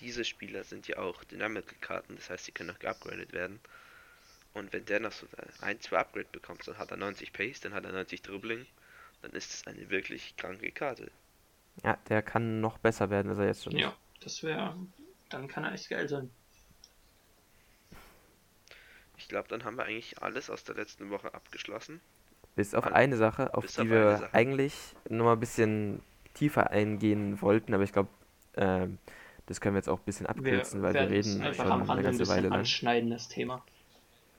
[0.00, 3.58] diese Spieler sind ja auch Dynamical-Karten, das heißt, sie können noch geupgradet werden.
[4.52, 5.26] Und wenn der noch so
[5.62, 8.66] ein, zwei Upgrade bekommt, dann hat er 90 Pace, dann hat er 90 Dribbling,
[9.22, 11.10] dann ist es eine wirklich kranke Karte.
[11.82, 13.80] Ja, der kann noch besser werden, als er jetzt schon ist.
[13.80, 14.76] Ja, das wäre,
[15.28, 16.30] dann kann er echt geil sein.
[19.18, 22.00] Ich glaube, dann haben wir eigentlich alles aus der letzten Woche abgeschlossen.
[22.54, 24.34] Bis auf eine Sache, auf bis die auf wir Sache.
[24.34, 24.74] eigentlich
[25.08, 26.02] nochmal ein bisschen
[26.34, 28.08] tiefer eingehen wollten, aber ich glaube,
[28.56, 28.98] ähm,
[29.46, 32.02] das können wir jetzt auch ein bisschen abkürzen, weil wir reden einfach schon am eine
[32.02, 32.58] ganze Weile bisschen lang.
[32.60, 33.64] anschneidendes Thema.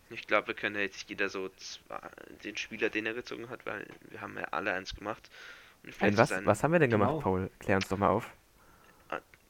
[0.10, 1.50] Ich glaube, wir können ja jetzt jeder so
[2.44, 5.30] den Spieler, den er gezogen hat, weil wir haben ja alle eins gemacht.
[5.84, 7.22] Und was, was haben wir denn gemacht, Genau.
[7.22, 7.50] Paul?
[7.60, 8.30] Klär uns doch mal auf.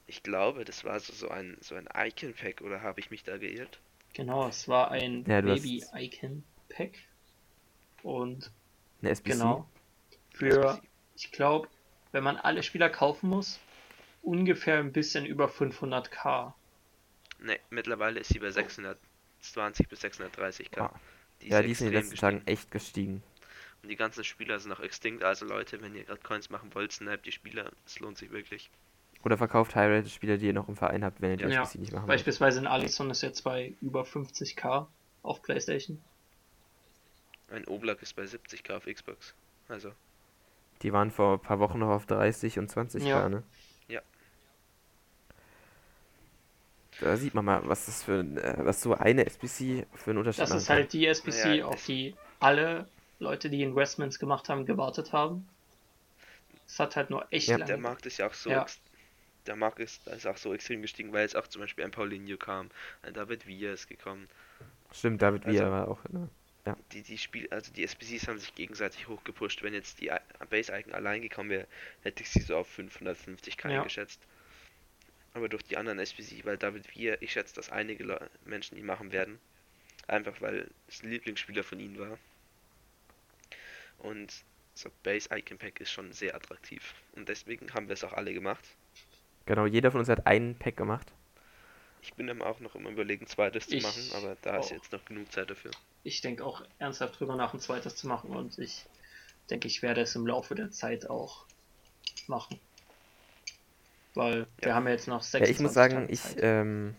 [0.08, 3.24] Ich glaube, das war so, so ein so ein Icon Pack oder habe ich mich
[3.24, 3.80] da geirrt?
[4.13, 6.98] Genau, es war ein Ja, Baby-Icon-Pack.
[8.02, 8.52] Und
[9.02, 9.34] Eine SBC?
[9.34, 9.70] genau,
[10.34, 10.82] für,
[11.15, 11.70] ich glaube,
[12.12, 13.60] wenn man alle Spieler kaufen muss,
[14.22, 16.56] ungefähr ein bisschen über 500k.
[17.39, 20.91] Ne, mittlerweile ist sie bei 620 bis 630k.
[20.91, 21.00] Ah.
[21.41, 23.24] Ja, die ist sind in den letzten Tagen echt gestiegen.
[23.82, 26.91] Und die ganzen Spieler sind auch extinct, also Leute, wenn ihr gerade Coins machen wollt,
[26.91, 28.70] sniped die Spieler, es lohnt sich wirklich.
[29.27, 31.91] Oder verkauft High-Rated-Spieler, die ihr noch im Verein habt, wenn ihr die Ja, SBC nicht
[31.91, 32.15] machen wollt.
[32.15, 34.87] Beispielsweise in Alison ist jetzt bei über 50k
[35.21, 36.01] auf PlayStation.
[37.51, 39.33] Ein Oblak ist bei 70k auf Xbox.
[39.67, 39.91] Also,
[40.81, 43.27] Die waren vor ein paar Wochen noch auf 30 und 20 Ja.
[43.27, 43.43] Ne?
[43.89, 43.99] Ja.
[47.01, 50.19] Da sieht man mal, was das für ein, äh, was so eine SBC für einen
[50.19, 52.87] Unterschied Das machen ist halt die SBC, Naja, auf die alle
[53.19, 55.49] Leute, die Investments gemacht haben, gewartet haben.
[56.65, 57.57] Es hat halt nur echt Ja.
[57.57, 57.67] lange.
[57.67, 58.49] der Markt ist ja auch so.
[58.51, 58.65] Ja.
[59.47, 62.38] Der Markt ist, ist auch so extrem gestiegen, weil jetzt auch zum Beispiel ein Paulinho
[62.38, 62.69] kam,
[63.01, 64.27] ein David Villa ist gekommen.
[64.93, 66.29] Stimmt, David Also- Villa war auch, ne?
[66.91, 69.63] Die, die Spiel, also die SBCs haben sich gegenseitig hochgepusht.
[69.63, 71.65] Wenn jetzt die I- Base Icon allein gekommen wäre,
[72.03, 73.77] hätte ich sie so auf 550k Ja.
[73.77, 74.19] eingeschätzt.
[75.33, 78.86] Aber durch die anderen SBC, weil David Villa, ich schätze, dass einige Le Menschen ihn
[78.86, 79.39] machen werden.
[80.07, 82.17] Einfach weil es ein Lieblingsspieler von ihnen war.
[83.99, 84.33] Und
[84.73, 86.95] so Base Icon Pack ist schon sehr attraktiv.
[87.13, 88.65] Und deswegen haben wir es auch alle gemacht.
[89.47, 91.12] Genau, jeder von uns hat einen Pack gemacht.
[92.01, 94.71] Ich bin dann auch noch im Überlegen, zweites zu Ich machen, aber da ist auch.
[94.71, 95.69] jetzt noch genug Zeit dafür.
[96.01, 98.88] Ich denke auch ernsthaft drüber nach, ein zweites zu machen und ich
[99.49, 101.45] denke, ich werde es im Laufe der Zeit auch
[102.27, 102.60] machen.
[104.15, 104.75] Weil wir Ja.
[104.75, 106.95] haben ja jetzt noch Ja, 26 ich muss sagen, ich, ähm,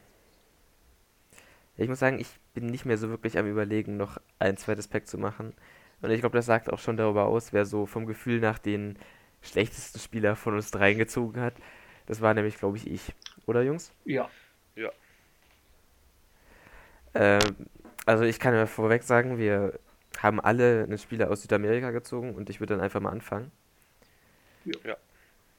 [1.77, 4.89] ja, ich muss sagen, ich bin nicht mehr so wirklich am Überlegen, noch ein zweites
[4.89, 5.55] Pack zu machen.
[6.01, 8.99] Und ich glaube, das sagt auch schon darüber aus, wer so vom Gefühl nach den
[9.43, 11.55] schlechtesten Spieler von uns dreien gezogen hat.
[12.09, 13.15] Das war nämlich, glaube ich, ich.
[13.47, 13.93] Oder, Jungs?
[14.07, 14.29] Ja,
[17.15, 17.67] Ähm,
[18.07, 19.79] also ich kann ja vorweg sagen, wir
[20.19, 23.53] haben alle einen Spieler aus Südamerika gezogen und ich würde dann einfach mal anfangen.
[24.65, 24.73] Ja.
[24.85, 24.97] Ja.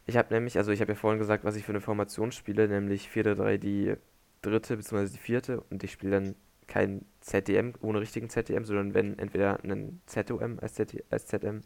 [0.07, 2.67] Ich habe nämlich, also ich habe ja vorhin gesagt, was ich für eine Formation spiele,
[2.67, 3.95] nämlich 4-3 die
[4.41, 5.07] dritte bzw.
[5.07, 6.35] die vierte und ich spiele dann
[6.65, 11.61] kein ZDM ohne richtigen ZDM, sondern wenn entweder einen ZOM als, ZD, als ZM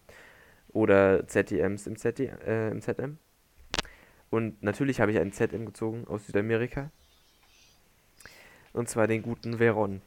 [0.70, 3.18] oder ZDMs im, ZD, äh, im ZM.
[4.34, 6.90] Und natürlich habe ich einen ZM gezogen aus Südamerika.
[8.74, 10.02] Und zwar den guten Veron.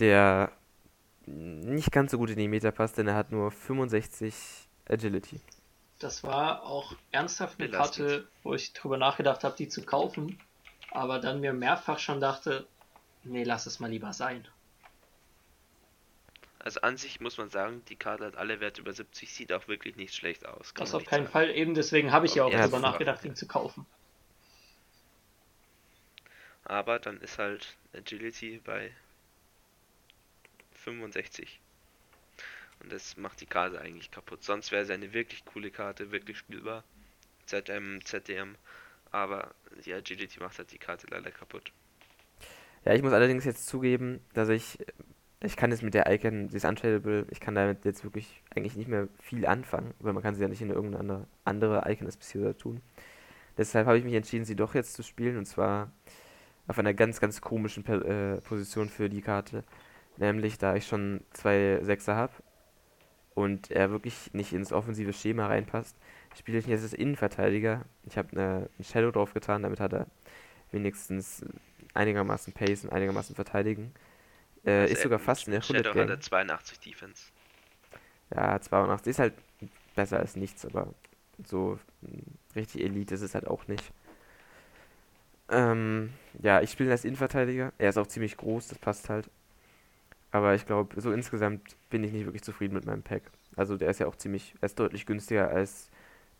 [0.00, 0.50] Der
[1.26, 4.34] nicht ganz so gut in die Meta passt, denn er hat nur 65
[4.88, 5.40] Agility.
[6.00, 7.70] das war auch ernsthaft eine.
[7.70, 10.40] Karte, wo ich drüber nachgedacht habe, die zu kaufen,
[10.90, 12.66] aber dann mir mehrfach schon dachte,
[13.22, 14.44] nee, lass es mal lieber sein.
[16.66, 19.68] Also an sich muss man sagen, die Karte hat alle Werte über 70, sieht auch
[19.68, 20.74] wirklich nicht schlecht aus.
[20.74, 21.32] kann Das auf keinen sagen.
[21.32, 23.86] Fall, eben deswegen habe ich ja auch Ja, war- nachgedacht, ihn zu kaufen.
[26.64, 28.90] Aber dann ist halt Agility bei
[30.74, 31.60] 65.
[32.80, 34.42] Und das macht die Karte eigentlich kaputt.
[34.42, 36.82] Sonst wäre sie eine wirklich coole Karte, wirklich spielbar.
[37.46, 38.56] ZM, ZDM.
[39.12, 41.70] Aber die Agility macht halt die Karte leider kaputt.
[42.84, 44.78] Ja, ich muss allerdings jetzt zugeben, dass ich,
[45.46, 48.76] ich kann jetzt mit der Icon, sie ist untradable, ich kann damit jetzt wirklich eigentlich
[48.76, 52.08] nicht mehr viel anfangen, weil man kann sie ja nicht in irgendeine andere, Icon
[52.40, 52.80] oder tun.
[53.56, 55.90] Deshalb habe ich mich entschieden, sie doch jetzt zu spielen und zwar
[56.66, 59.64] auf einer ganz, ganz komischen äh, Position für die Karte.
[60.18, 62.32] Nämlich, da ich schon zwei Sechser habe
[63.34, 65.96] und er wirklich nicht ins offensive Schema reinpasst,
[66.36, 67.82] spiele ich ihn jetzt als Innenverteidiger.
[68.04, 70.06] Ich habe eine, einen Shadow drauf getan, damit hat er
[70.72, 71.44] wenigstens
[71.94, 73.92] einigermaßen Pace und einigermaßen verteidigen.
[74.66, 76.20] Äh, Also ist sogar fast in der Shadow Bullet hat er Gang.
[76.20, 77.32] 82 Defense.
[78.34, 79.34] Ja, 82 ist halt
[79.94, 80.94] besser als nichts, aber
[81.44, 82.10] so mh,
[82.56, 83.92] richtig Elite ist es halt auch nicht.
[85.48, 87.72] Ähm, ja, ich spiele ihn als Innenverteidiger.
[87.78, 89.30] Er ist auch ziemlich groß, das passt halt.
[90.30, 93.22] Aber ich glaube, so insgesamt bin ich nicht wirklich zufrieden mit meinem Pack.
[93.56, 95.90] Also der ist ja auch ziemlich, er ist deutlich günstiger als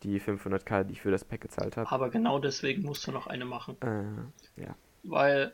[0.03, 1.91] die 500k, die ich für das Pack gezahlt habe.
[1.91, 3.77] Aber genau deswegen musst du noch eine machen.
[3.81, 4.75] Äh, ja.
[5.03, 5.53] Weil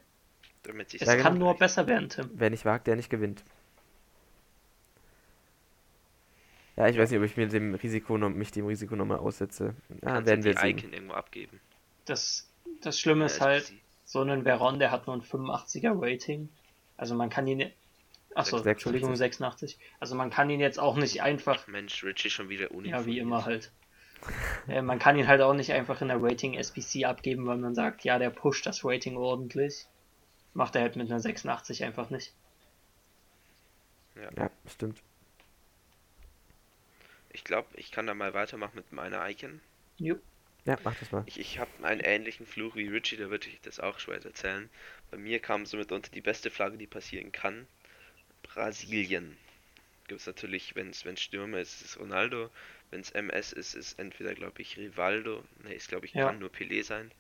[0.64, 1.46] Damit sich es kann genau.
[1.46, 2.30] nur besser werden, Tim.
[2.34, 3.44] Wer nicht wagt, der nicht gewinnt.
[6.76, 9.76] Ja, ich weiß nicht, ob ich mir dem Risiko noch, mich dem Risiko nochmal aussetze.
[9.90, 10.78] Ja, Kannst werden wir die sehen.
[10.80, 11.60] Icon irgendwo abgeben.
[12.06, 12.50] Das,
[12.82, 13.76] das Schlimme ist Ja, halt, SPC.
[14.06, 16.50] so ein Veron, der hat nur ein 85er Rating.
[16.98, 17.72] Also man kann ihn.
[18.34, 18.72] Achso, 86.
[18.72, 19.78] Entschuldigung, 86.
[20.00, 21.68] Also man kann ihn jetzt auch nicht einfach.
[21.68, 22.90] Mensch, Richie schon wieder Uni.
[22.90, 23.72] Ja, wie immer halt.
[24.70, 27.76] Äh, man kann ihn halt auch nicht einfach in der Rating SPC abgeben, weil man
[27.76, 29.86] sagt, ja, der pusht das Rating ordentlich.
[30.54, 32.32] Macht er halt mit einer 86 einfach nicht.
[34.16, 35.02] Ja, stimmt.
[37.32, 39.60] Ich glaube, ich kann da mal weitermachen mit meiner Icon.
[39.98, 40.16] Jo.
[40.66, 41.24] Ja, mach das mal.
[41.26, 44.70] Ich, ich habe einen ähnlichen Fluch wie Richie, da würde ich das auch schwer erzählen.
[45.12, 47.68] Bei mir kam somit unter die beste Flagge, die passieren kann.
[48.44, 49.38] Brasilien.
[50.08, 52.50] Gibt es natürlich, wenn es Stürmer ist, ist es Ronaldo.
[52.92, 55.44] Wenn es MS ist, ist entweder, glaube ich, Rivaldo.
[55.64, 56.28] Ne, ist, glaube ich, Ja.
[56.28, 57.12] kann nur Pelé sein.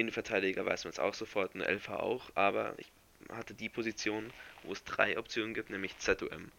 [0.00, 2.30] Innenverteidiger weiß man es auch sofort, ein LV auch.
[2.34, 2.90] Aber ich
[3.30, 4.32] hatte die Position,
[4.62, 6.50] wo es drei Optionen gibt, nämlich ZOM.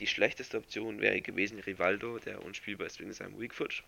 [0.00, 3.84] Die schlechteste Option wäre gewesen Rivaldo, der unspielbar ist wegen seinem Weakfoot.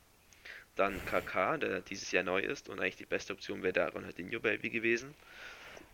[0.74, 4.40] Dann KK, der dieses Jahr neu ist und eigentlich die beste Option wäre da Ronaldinho
[4.40, 5.14] Baby gewesen.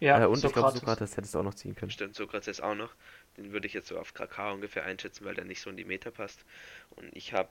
[0.01, 1.93] Ja, äh, und ich glaube Sokrates hättest du auch noch ziehen können.
[1.93, 2.93] Stimmt, Sokrates auch noch.
[3.37, 5.85] Den würde ich jetzt so auf KK ungefähr einschätzen, weil der nicht so in die
[5.85, 6.45] Meter passt.
[6.91, 7.49] Und ich habe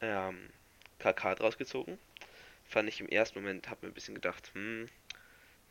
[0.00, 0.38] ähm,
[1.00, 1.98] KK draus gezogen.
[2.68, 4.88] Fand ich im ersten Moment, habe mir ein bisschen gedacht, hm,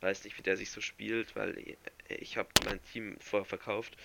[0.01, 1.77] weiß nicht, wie der sich so spielt, weil ich,
[2.09, 3.95] ich habe mein Team vorher verkauft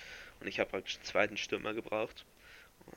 [0.40, 2.24] und ich habe praktisch einen zweiten Stürmer gebraucht.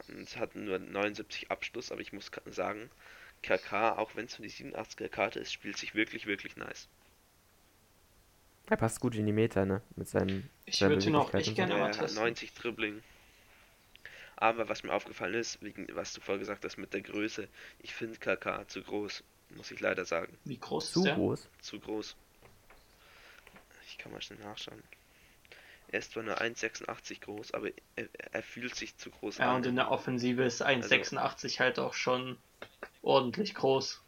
[0.07, 2.89] Und es hat nur 79 Abschluss, aber ich muss sagen,
[3.43, 6.87] KK, auch wenn es nur die 87er Karte ist, spielt sich wirklich, wirklich nice.
[8.67, 9.81] Er passt gut in die Meter, ne?
[9.95, 10.49] Mit seinen.
[10.65, 12.23] Ich würde ihn auch echt gerne mal testen.
[12.23, 13.03] 90 Dribbling.
[14.37, 17.47] Aber was mir aufgefallen ist, wegen was du vorher gesagt hast mit der Größe,
[17.79, 19.23] ich finde KK zu groß,
[19.55, 20.37] muss ich leider sagen.
[20.43, 21.15] Wie groß zu ist der?
[21.15, 21.47] groß?
[21.61, 22.15] Zu groß.
[23.87, 24.81] Ich kann mal schnell nachschauen.
[25.89, 29.49] Er ist zwar nur 1,86 groß, aber er, er, fühlt sich zu groß ja, an.
[29.49, 32.37] Ja, und in der Offensive ist 1,86 also, halt auch schon
[33.01, 34.01] ordentlich groß.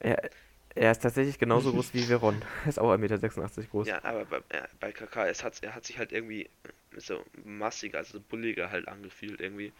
[0.00, 0.30] Er,
[0.74, 2.42] er ist tatsächlich genauso groß wie Veron.
[2.64, 3.88] Er ist auch 1,86 Meter groß.
[3.88, 4.42] Ja, aber bei,
[4.80, 6.50] bei KK, es hat, er hat sich halt irgendwie
[6.96, 9.72] so massiger, also bulliger halt angefühlt irgendwie.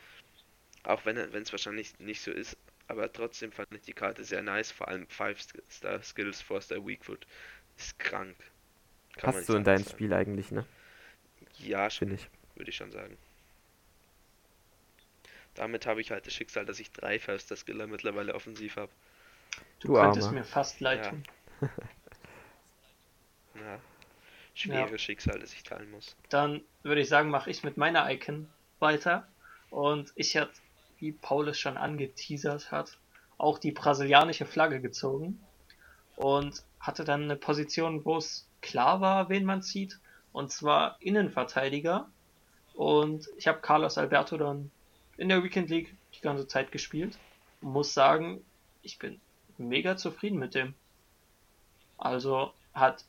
[0.85, 2.57] Auch wenn es wahrscheinlich nicht so ist,
[2.91, 7.25] aber trotzdem fand ich die Karte sehr nice, vor allem 5-Star Skills, 4-Star Weakfoot.
[7.77, 8.37] Ist krank.
[9.17, 10.67] Kann Passt du in dein Spiel eigentlich, ne?
[11.59, 12.29] Ja, finde ich.
[12.57, 13.17] Würde ich schon sagen.
[15.55, 18.91] Damit habe ich halt das Schicksal, dass ich drei First Skiller mittlerweile offensiv habe.
[19.79, 20.41] Du, du könntest Arme.
[20.41, 21.23] mir fast leid tun.
[21.61, 21.69] Ja.
[23.61, 23.81] ja.
[24.55, 24.99] Schwere ja.
[24.99, 26.17] Schicksal, das ich teilen muss.
[26.29, 28.49] Dann würde ich sagen, mache ich mit meiner Icon
[28.81, 29.29] weiter.
[29.71, 30.53] Und ich hatte,
[31.01, 32.99] wie Paul es schon angeteasert hat,
[33.39, 35.41] auch die brasilianische Flagge gezogen.
[36.17, 39.99] Und hatte dann eine Position, wo es klar war, wen man zieht.
[40.33, 42.09] Und zwar Innenverteidiger.
[42.75, 44.71] Und ich habe Carlos Alberto dann
[45.17, 47.19] in der Weekend League die ganze Zeit gespielt.
[47.61, 48.45] Und muss sagen,
[48.83, 49.21] ich bin
[49.59, 50.75] mega zufrieden mit dem.
[51.99, 53.05] Also hat.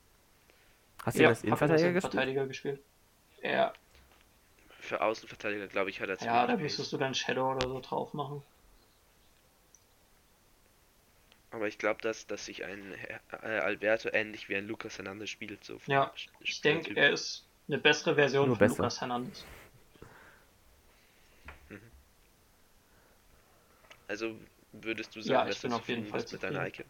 [1.04, 2.48] Hast du ja, das Innenverteidiger gespielt?
[2.48, 2.82] gespielt?
[3.44, 3.74] Ja.
[4.92, 8.14] Für Außenverteidiger, glaube ich, hat er Ja, da müsstest du dann Shadow oder so drauf
[8.14, 8.44] machen.
[11.52, 12.94] Aber ich glaube, dass, dass sich ein
[13.32, 15.64] äh, Alberto ähnlich wie ein Lucas Hernandez spielt.
[15.64, 18.84] So ja, ich denke, er ist eine bessere Version Nur von besser.
[18.84, 19.46] Lucas Hernandez.
[21.70, 21.80] Mhm.
[24.10, 24.36] Also
[24.74, 26.86] würdest du sagen, ja, dass du auf jeden Fall mit deiner Icon?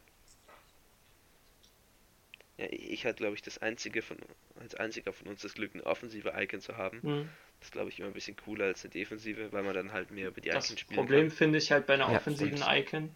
[2.61, 4.17] Ja, ich hatte, glaube ich, das einzige von
[4.59, 6.99] als einziger von uns das Glück, eine offensive Icon zu haben.
[7.01, 7.29] Mhm.
[7.59, 10.11] Das ist, glaube ich, immer ein bisschen cooler als eine defensive, weil man dann halt
[10.11, 10.99] mehr über die das Icon spielt.
[10.99, 13.15] Das Problem finde ich halt bei einer ja, offensiven Icon,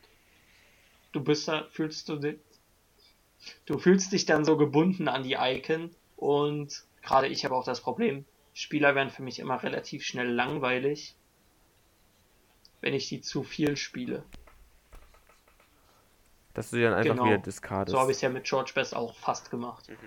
[1.12, 2.38] du bist da, fühlst du dich,
[3.66, 7.82] du fühlst dich dann so gebunden an die Icon und gerade ich habe auch das
[7.82, 11.16] Problem, Spieler werden für mich immer relativ schnell langweilig,
[12.82, 14.24] wenn ich die zu viel spiele.
[16.56, 17.26] Dass du die dann einfach genau.
[17.26, 17.92] wieder discardest.
[17.92, 19.90] So habe ich es ja mit George Best auch fast gemacht.
[19.90, 19.98] Mhm.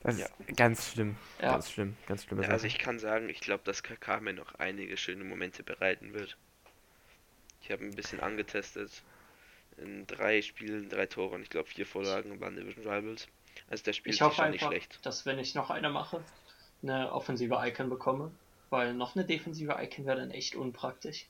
[0.00, 0.26] Das ja.
[0.46, 1.16] ist ganz schlimm.
[1.42, 1.52] Ja.
[1.52, 1.96] Ganz schlimm.
[2.06, 2.40] Ganz schlimm.
[2.40, 6.14] Ja, also ich kann sagen, ich glaube, dass KK mir noch einige schöne Momente bereiten
[6.14, 6.38] wird.
[7.60, 9.02] Ich habe ein bisschen angetestet.
[9.76, 13.28] In drei Spielen, drei Tore und ich glaube vier Vorlagen waren Division Rivals.
[13.68, 15.04] Also der spielt ich hoffe einfach, nicht schlecht.
[15.04, 16.22] dass wenn ich noch eine mache,
[16.82, 18.30] eine offensive Icon bekomme.
[18.70, 21.26] Weil noch eine defensive Icon wäre dann echt unpraktisch.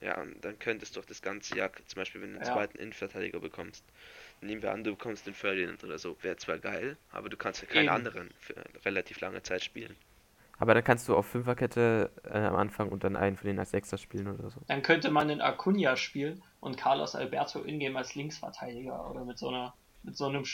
[0.00, 2.52] Ja, und dann könntest du doch das ganze Jahr, zum Beispiel, wenn du einen ja.
[2.52, 3.84] zweiten Innenverteidiger bekommst,
[4.40, 7.60] nehmen wir an, du bekommst den Ferdinand oder so, wäre zwar geil, aber du kannst
[7.60, 7.94] ja keinen Eben.
[7.94, 9.94] anderen für relativ lange Zeit spielen.
[10.58, 13.70] Aber dann kannst du auf Fünferkette äh, am Anfang und dann einen von denen als
[13.70, 14.60] Sechster spielen oder so.
[14.68, 19.48] Dann könnte man den Acuna spielen und Carlos Alberto ingame als Linksverteidiger oder mit so
[19.48, 20.44] einer, mit so einem,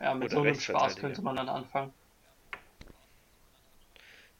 [0.00, 1.92] ja, mit so einem Spaß könnte man dann anfangen.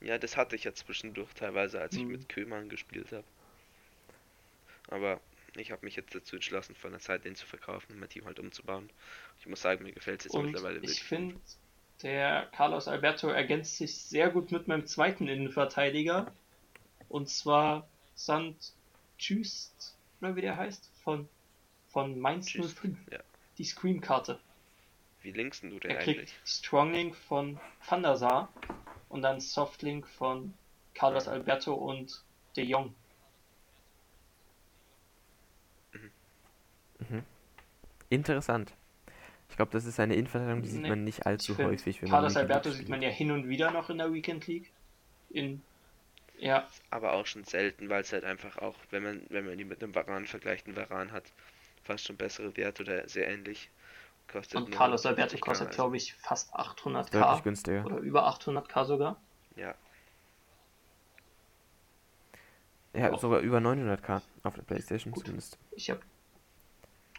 [0.00, 2.12] Ja, das hatte ich ja zwischendurch teilweise, als ich mhm.
[2.12, 3.24] mit Kömann gespielt habe.
[4.88, 5.20] Aber
[5.56, 8.24] ich habe mich jetzt dazu entschlossen, von der Zeit den zu verkaufen und mein Team
[8.24, 8.90] halt umzubauen.
[9.38, 10.98] Ich muss sagen, mir gefällt es jetzt und mittlerweile wirklich.
[10.98, 11.40] Ich finde,
[12.02, 16.32] der Carlos Alberto ergänzt sich sehr gut mit meinem zweiten Innenverteidiger.
[17.08, 18.72] Und zwar Sant
[19.18, 21.28] Tschüst, oder wie der heißt, von,
[21.88, 22.98] von Mainz 05.
[23.10, 23.20] Ja.
[23.58, 24.40] Die Scream-Karte.
[25.20, 26.34] Wie linkst du den er kriegt eigentlich?
[26.44, 28.52] Stronglink von Van der Sar
[29.08, 30.54] und dann Softlink von
[30.94, 32.24] Carlos Alberto und
[32.56, 32.94] De Jong.
[35.92, 36.10] Mhm.
[37.08, 37.24] Mhm.
[38.12, 38.72] Interessant.
[39.48, 42.02] Ich glaube, das ist eine Innenverteidigung, die sieht nee, man nicht allzu häufig.
[42.02, 44.70] Wenn Carlos Alberto sieht man ja hin und wieder noch in der Weekend League.
[45.30, 45.62] In,
[46.38, 46.66] ja.
[46.90, 49.82] Aber auch schon selten, weil es halt einfach auch, wenn man, wenn man die mit
[49.82, 51.24] einem Varan vergleicht, ein Varan hat
[51.84, 53.70] fast schon bessere Werte oder sehr ähnlich.
[54.30, 55.76] Kostet und Carlos Alberto kostet, also.
[55.76, 57.10] glaube ich, fast 800k.
[57.10, 57.84] Deutlich günstiger.
[57.84, 59.20] Oder über 800k sogar.
[59.56, 59.74] Ja,
[62.94, 63.20] Ja, Auch.
[63.20, 65.24] sogar über 900k auf der Playstation Gut.
[65.24, 65.58] zumindest.
[65.72, 66.00] Ich habe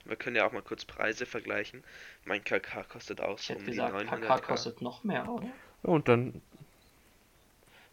[0.05, 1.83] wir können ja auch mal kurz Preise vergleichen.
[2.25, 4.39] Mein KK kostet auch ich so hätte um die gesagt, 900k.
[4.39, 5.59] KK kostet noch mehr, oder?
[5.83, 6.41] Ja, Und dann,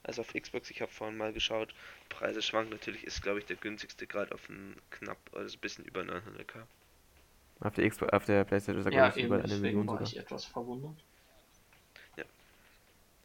[0.02, 1.74] Also auf Xbox, ich habe vorhin mal geschaut,
[2.10, 5.86] Preise schwanken natürlich, ist glaube ich der günstigste gerade auf ein knapp, also ein bisschen
[5.86, 6.66] über 900k.
[7.60, 9.56] auf der, Xbox, auf der Playstation ist er, Ja, glaube ich, über eben, eine deswegen
[9.56, 10.02] Million war sogar.
[10.02, 11.02] ich etwas verwundert.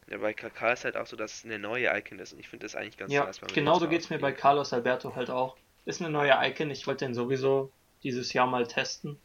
[0.08, 2.48] Ja, bei KK ist halt auch so, dass es eine neue Icon ist und ich
[2.48, 5.56] finde das eigentlich ganz Ja, nice, genauso geht es mir bei Carlos Alberto halt auch.
[5.84, 7.72] Ist eine neue Icon, ich wollte den sowieso
[8.06, 9.18] dieses Jahr mal testen.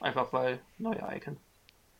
[0.00, 1.36] Einfach weil, neue Icon.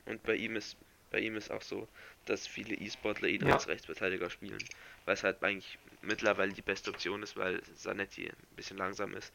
[0.07, 0.77] Und bei ihm ist
[1.13, 1.87] bei ihm ist auch so,
[2.27, 3.55] dass viele E-Sportler ihn Ja.
[3.55, 4.59] als Rechtsverteidiger spielen.
[5.05, 9.33] Weil es halt eigentlich mittlerweile die beste Option ist, weil Zanetti ein bisschen langsam ist.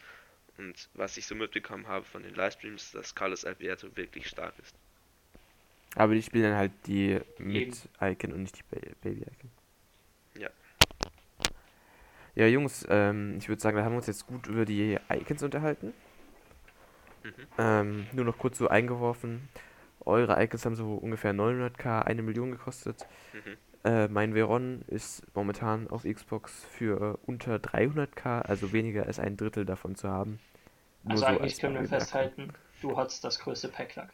[0.57, 4.75] Und was ich so mitbekommen habe von den Livestreams, dass Carlos Alberto wirklich stark ist.
[5.95, 9.51] Aber die spielen dann halt die mit Icon und nicht die ba Baby Icon.
[12.35, 12.47] Ja.
[12.47, 15.93] Jungs, ähm, ich würde sagen, da haben wir uns jetzt gut über die Icons unterhalten.
[17.23, 17.47] Mhm.
[17.57, 19.49] Ähm, nur noch kurz so eingeworfen.
[20.05, 23.05] Eure Icons haben so ungefähr 900k, eine Million gekostet.
[23.33, 23.57] Mhm.
[23.83, 29.65] Äh, mein Veron ist momentan auf Xbox für unter 300k, also weniger als ein Drittel
[29.65, 30.39] davon zu haben.
[31.03, 31.99] Nur Also so eigentlich als können wir Bemerkung.
[31.99, 34.09] festhalten, du hattest das größte Packlack.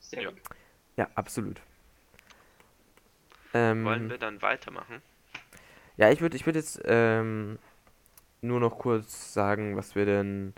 [0.00, 0.30] Sehr Ja.
[0.30, 0.40] gut.
[0.96, 1.60] Ja, absolut.
[3.54, 5.02] Ähm, Wollen wir dann weitermachen?
[5.96, 7.58] Ja, ich würde ich würd jetzt ähm,
[8.42, 10.54] nur noch kurz sagen, was wir denn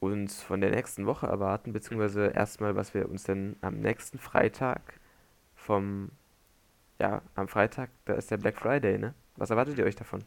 [0.00, 4.80] uns von der nächsten Woche erwarten, beziehungsweise erstmal, was wir uns denn am nächsten Freitag
[5.56, 6.10] vom,
[6.98, 9.14] ja, am Freitag, da ist der Black Friday, ne?
[9.36, 10.22] Was erwartet ihr euch davon?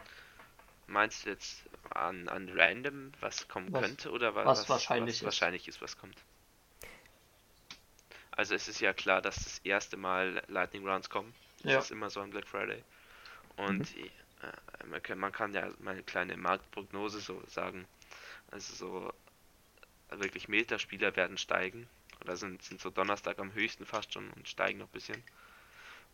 [0.87, 5.19] Meinst du jetzt an, an random, was kommen Was- könnte oder wa- was wahrscheinlich was
[5.19, 5.23] ist.
[5.25, 6.15] wahrscheinlich ist, was kommt?
[8.31, 11.33] Also es ist ja klar, dass das erste Mal Lightning Rounds kommen.
[11.63, 11.79] Das Ja.
[11.79, 12.83] ist immer so an Black Friday.
[13.57, 14.09] Und äh,
[14.87, 17.85] man, kann, man kann ja mal eine kleine Marktprognose so sagen.
[18.51, 19.13] Also so
[20.09, 21.87] äh, wirklich Meta-Spieler werden steigen.
[22.21, 25.23] Oder sind, sind so Donnerstag am höchsten fast schon und steigen noch ein bisschen.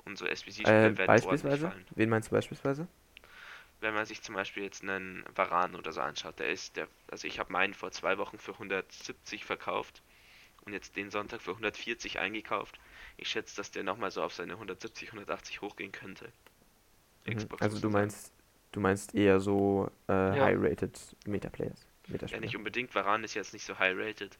[0.06, 1.68] Und so SBC-Spieler Äh, werden beispielsweise?
[1.70, 1.86] fallen.
[1.96, 2.88] Wen meinst du beispielsweise?
[3.82, 7.28] Wenn man sich zum Beispiel jetzt einen Varan oder so anschaut, der ist, der, also
[7.28, 10.02] ich habe meinen vor zwei Wochen für 170 verkauft
[10.66, 12.80] und jetzt den Sonntag für 140 eingekauft.
[13.18, 16.32] Ich schätze, dass der nochmal so auf seine 170, 180 hochgehen könnte.
[17.26, 17.36] Mhm.
[17.36, 18.32] Xbox Also du meinst,
[18.72, 20.46] du meinst eher so äh, Ja.
[20.46, 21.86] high-rated Meta-Players.
[22.30, 22.94] Ja, nicht unbedingt.
[22.96, 24.38] Varan ist jetzt nicht so high rated.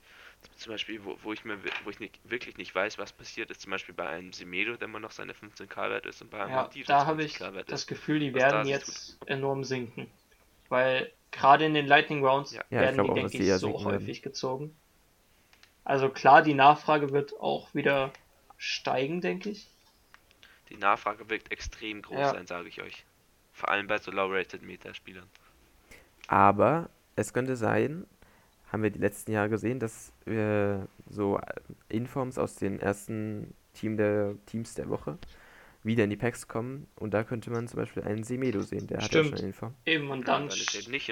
[0.58, 3.62] Zum Beispiel, wo, wo ich mir wo ich nicht, wirklich nicht weiß, was passiert, ist
[3.62, 6.52] zum Beispiel bei einem Semedo, der immer noch seine 15k wert ist und bei einem
[6.52, 7.88] Ja, Martino da habe ich 20k wert das ist.
[7.88, 10.08] Gefühl, die Was da werden jetzt enorm sinken.
[10.70, 12.64] Weil gerade in den Lightning Rounds Ja.
[12.70, 14.04] Ja, ich werden die, denke ich, so sinken werden.
[14.04, 14.76] häufig gezogen.
[15.86, 18.12] Also klar, die Nachfrage wird auch wieder
[18.58, 19.68] steigen, denke ich.
[20.74, 22.32] Die Nachfrage wird extrem groß Ja.
[22.34, 23.06] sein, sage ich euch.
[23.54, 25.30] Vor allem bei so low-rated Meta-Spielern.
[26.28, 28.06] Aber es könnte sein,
[28.72, 31.44] haben wir die letzten Jahre gesehen, dass wir so äh,
[31.90, 35.18] Informs aus den ersten Team der, Teams der Woche
[35.84, 36.88] wieder in die Packs kommen.
[36.96, 39.40] Und da könnte man zum Beispiel einen Semedo sehen, der hat ja Stimmt.
[39.40, 39.74] schon Inform.
[39.86, 40.50] Eben, und Ja, dann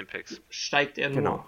[0.06, 0.40] Packs.
[0.50, 1.46] steigt er Genau.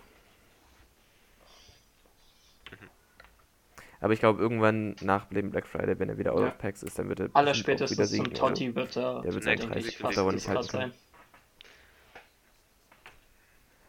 [4.05, 6.49] Aber ich glaube, irgendwann nach dem Black Friday, wenn er wieder out Ja.
[6.49, 8.35] of Packs ist, dann wird er Aller bestimmt auch wieder spätestens zum sinken.
[8.35, 10.93] Totti wird er, der wird ich, Entwicklung fast dauer nicht halten sein.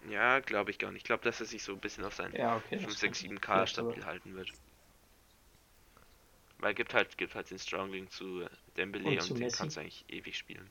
[0.10, 1.02] Ja, glaube ich gar nicht.
[1.02, 2.78] Ich glaube, dass er sich so ein bisschen auf seinen Ja, okay.
[2.80, 4.52] 5, das 6, könnte 7k vielleicht stabil sogar- halten wird.
[6.60, 9.58] Weil gibt halt, gibt halt den Strongling zu äh, Dembele Und und, zu den Messi.
[9.58, 10.70] kannst du eigentlich ewig spielen.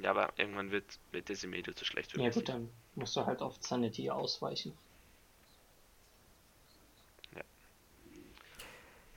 [0.00, 2.38] Ja, aber irgendwann wird, wird der Semedo zu schlecht für Ja Messi.
[2.38, 4.72] gut, dann musst du halt auf Zanetti ausweichen.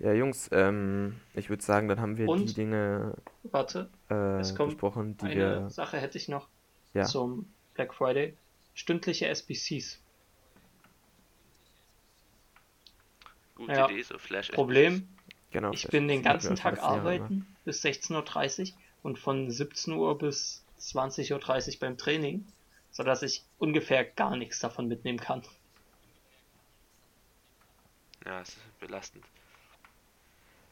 [0.01, 2.57] Ja, Jungs, ähm, ich würde sagen, dann haben wir die Und?
[2.57, 5.69] Dinge Warte, äh, Es kommt besprochen, die eine wir.
[5.69, 6.47] Sache hätte ich noch
[6.95, 7.03] Ja.
[7.05, 8.35] zum Black Friday.
[8.73, 9.99] Stündliche SBCs.
[13.53, 13.85] Gute Ja.
[13.89, 15.07] Idee, so Flash Problem,
[15.51, 19.93] Genau, ich bin den ganzen Tag letztes Jahr arbeiten bis 16.30 Uhr und von 17
[19.93, 22.47] Uhr bis 20.30 Uhr beim Training,
[22.89, 25.43] sodass ich ungefähr gar nichts davon mitnehmen kann.
[28.25, 29.25] Ja, es ist belastend.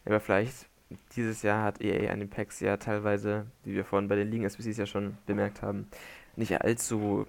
[0.05, 0.67] Aber vielleicht
[1.15, 4.45] dieses Jahr hat EA an den Packs ja teilweise, wie wir vorhin bei den Ligen
[4.45, 5.87] SBCs ja schon bemerkt haben,
[6.35, 7.27] nicht allzu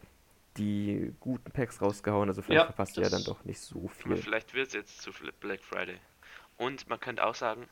[0.59, 2.29] die guten Packs rausgehauen.
[2.29, 4.19] Also vielleicht Ja, verpasst ihr ja dann doch nicht so Aber viel.
[4.19, 5.11] vielleicht wird es jetzt zu
[5.41, 5.99] Black Friday.
[6.59, 7.69] Und man könnte auch sagen,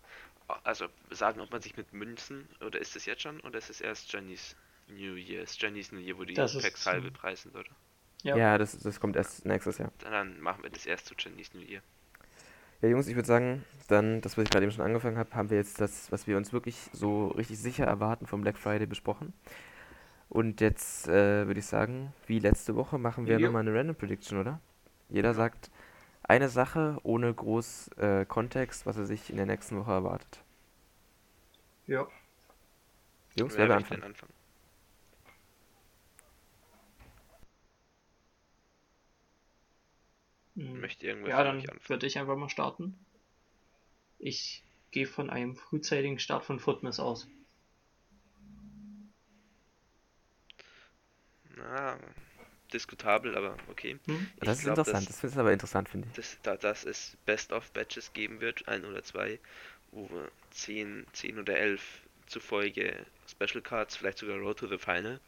[0.65, 3.81] also sagen, ob man sich mit Münzen, oder ist es jetzt schon, oder ist es
[3.83, 4.57] erst Chinese
[4.89, 5.43] New Year?
[5.43, 7.71] Ist Chinese New Year, wo die Das Packs halbe Preis sind, oder?
[8.23, 8.39] Ja.
[8.39, 9.93] Ja, das, das kommt erst nächstes Jahr.
[9.99, 11.83] Dann machen wir das erst zu Chinese New Year.
[12.81, 15.51] Ja, Jungs, ich würde sagen, dann, das, was ich gerade eben schon angefangen habe, haben
[15.51, 19.33] wir jetzt das, was wir uns wirklich so richtig sicher erwarten vom Black Friday besprochen.
[20.29, 23.47] Und jetzt äh, würde ich sagen, wie letzte Woche machen wir Jo.
[23.47, 24.61] nochmal eine Random Prediction, oder?
[25.09, 25.71] Jeder sagt
[26.23, 30.45] eine Sache ohne groß äh, Kontext, was er sich in der nächsten Woche erwartet.
[31.87, 32.07] Ja.
[33.37, 34.03] Jungs, Wer will anfangen?
[34.03, 34.33] anfangen?
[40.59, 40.81] Hm.
[40.81, 42.95] Möchte irgendwer Ja, dann würde ich einfach mal starten.
[44.21, 47.27] Ich gehe von einem frühzeitigen Start von Footmas aus.
[51.57, 51.99] Na,
[52.73, 53.99] diskutabel, aber okay.
[54.07, 54.29] Hm?
[54.37, 56.17] Ich Das ist glaub, interessant, dass- das ist aber interessant, finde ich.
[56.17, 59.39] dass, da, dass es Best-of-Batches geben wird, ein oder zwei,
[59.93, 60.09] wo
[60.51, 61.83] 10, 10 oder 11
[62.27, 65.21] zufolge Special Cards, vielleicht sogar Road to the Final,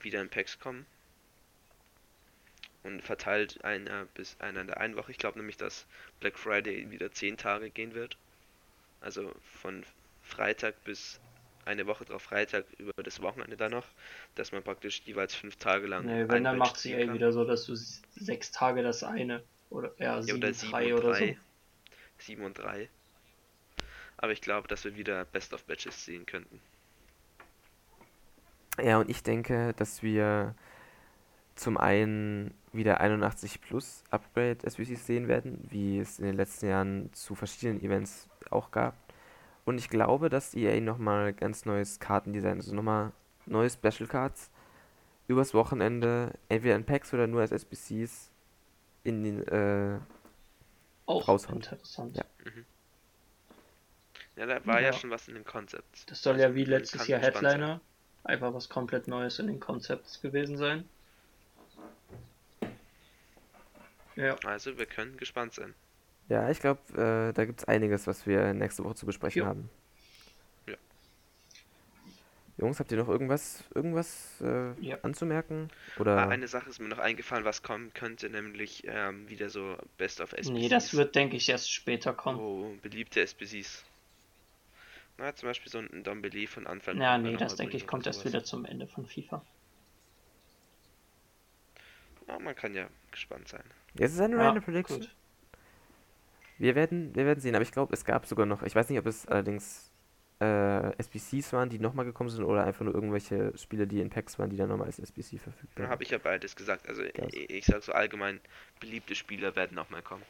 [0.00, 0.86] wieder in Packs kommen.
[2.86, 5.10] Und verteilt einer bis einer in der einen Woche.
[5.10, 5.86] Ich glaube nämlich, dass
[6.20, 8.16] Black Friday wieder 10 Tage gehen wird.
[9.00, 9.84] Also von
[10.22, 11.18] Freitag bis
[11.64, 13.86] eine Woche drauf Freitag über das Wochenende dann noch,
[14.36, 17.14] dass man praktisch jeweils fünf Tage lang Nee, wenn, dann macht kann.
[17.14, 20.94] wieder so, dass du sechs Tage das eine oder eher Ja, sieben, oder 7 drei
[20.94, 21.26] und oder 3.
[21.28, 21.36] so.
[22.18, 22.88] 7 und 3.
[24.16, 26.60] Aber ich glaube, dass wir wieder Best of Batches sehen könnten.
[28.82, 30.54] Ja, und ich denke, dass wir
[31.56, 37.12] zum einen wieder 81 plus Upgrade SBCs sehen werden, wie es in den letzten Jahren
[37.12, 38.94] zu verschiedenen Events auch gab.
[39.64, 43.12] Und ich glaube, dass EA nochmal ganz neues Kartendesign, also nochmal
[43.46, 44.50] neue Special Cards
[45.28, 48.30] übers Wochenende, entweder in Packs oder nur als SBCs
[49.02, 49.98] in den, äh,
[51.06, 51.56] Auch raushaut.
[51.56, 52.16] interessant.
[52.16, 52.24] Ja.
[54.36, 54.92] Ja, da war ja, Ja.
[54.92, 56.04] schon was in den Concepts.
[56.06, 57.32] Das soll ja wie letztes Jahr sein.
[57.32, 57.80] Headliner
[58.24, 60.84] einfach was komplett Neues in den Concepts gewesen sein.
[64.16, 65.76] Ja, Also wir können gespannt sein.
[66.28, 69.44] ja, ich glaube, äh, da gibt es einiges, was wir nächste Woche zu besprechen Jo.
[69.44, 69.70] haben.
[70.66, 70.76] Ja.
[72.58, 74.98] Jungs, habt ihr noch irgendwas, irgendwas äh, Ja.
[75.02, 75.70] anzumerken?
[76.14, 79.76] Ah, Oder eine Sache ist mir noch eingefallen, was kommen könnte, nämlich ähm, wieder so
[79.98, 80.52] Best of SBCs.
[80.52, 82.38] nee, das wird, denke ich, erst später kommen.
[82.38, 83.84] Wo beliebte SBCs.
[85.18, 87.86] Na, zum Beispiel so ein Dombele von Anfang Ja, an nee, noch das denke ich
[87.86, 89.44] kommt erst wieder zum Ende von FIFA.
[92.28, 93.62] Ja, man kann ja gespannt sein.
[93.94, 95.00] jetzt ist eine Ja, Random Prediction.
[95.00, 95.14] gut.
[96.58, 98.98] Wir werden, wir werden sehen, aber ich glaube, es gab sogar noch, ich weiß nicht,
[98.98, 99.90] ob es allerdings
[100.40, 104.38] äh, SBCs waren, die nochmal gekommen sind oder einfach nur irgendwelche Spiele, die in Packs
[104.38, 105.90] waren, die dann nochmal als SBC verfügbar Da waren.
[105.90, 106.88] habe ich ja beides gesagt.
[106.88, 108.40] Also ich, ich sag so allgemein,
[108.80, 110.22] beliebte Spieler werden nochmal kommen.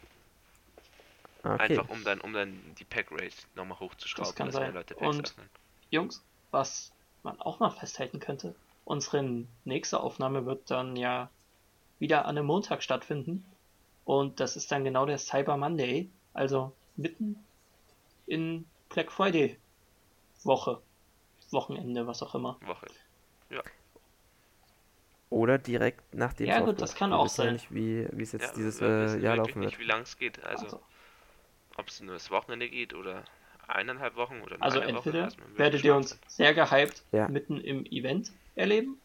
[1.43, 1.63] Ah, Okay.
[1.79, 4.75] Einfach um dann, um dann die Pack Rate nochmal hochzuschrauben, Das kann dass mehr sein.
[4.75, 5.49] Leute Packs Und- öffnen.
[5.91, 6.93] Jungs, was
[7.23, 11.31] man auch noch festhalten könnte, unsere nächste Aufnahme wird dann ja
[11.99, 13.45] wieder an einem Montag stattfinden.
[14.05, 17.45] Und das ist dann genau der Cyber Monday, also mitten
[18.27, 19.59] in Black Friday
[20.45, 20.81] Woche,
[21.51, 22.59] Wochenende, was auch immer.
[22.63, 22.87] Woche.
[25.29, 27.55] Oder direkt nach dem Ja, gut, das kann auch wissen ja sein.
[27.55, 29.81] nicht, wie, wie es jetzt Ja, dieses wir äh, Jahr laufen nicht, wird.
[29.81, 30.43] wie lang es geht.
[30.45, 30.81] Also, Also,
[31.77, 33.25] ob es nur das Wochenende geht oder
[33.67, 35.09] eineinhalb Wochen oder nur also eine Woche.
[35.09, 37.29] entweder wird werdet ihr uns sehr gehypt Ja.
[37.29, 39.01] mitten im Event erleben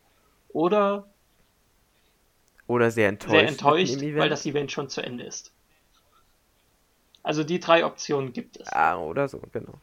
[0.49, 1.10] oder
[2.71, 3.31] Oder sehr enttäuscht.
[3.31, 5.51] sehr enttäuscht, weil das Event schon zu Ende ist.
[7.21, 8.67] Also die drei Optionen gibt es.
[8.69, 9.73] Ah, oder so, genau.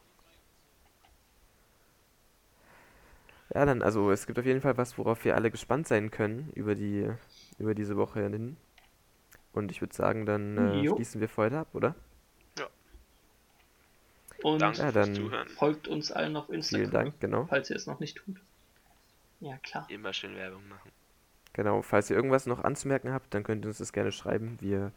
[3.53, 6.51] Ja, dann, also es gibt auf jeden Fall was, worauf wir alle gespannt sein können
[6.55, 7.09] über die,
[7.59, 8.57] über diese Woche hin.
[9.53, 11.95] Und ich würde sagen, dann äh, schließen wir für heute ab, oder?
[14.41, 15.47] Und Danke Ja, fürs dann- Zuhören.
[15.49, 17.45] folgt uns allen auf Instagram, Vielen Dank, genau.
[17.47, 18.37] falls ihr es noch nicht tut.
[19.41, 19.85] Ja, klar.
[19.89, 20.89] Immer schön Werbung machen.
[21.59, 24.57] Genau, falls ihr irgendwas noch anzumerken habt, dann könnt ihr uns das gerne schreiben.
[24.61, 24.93] Wir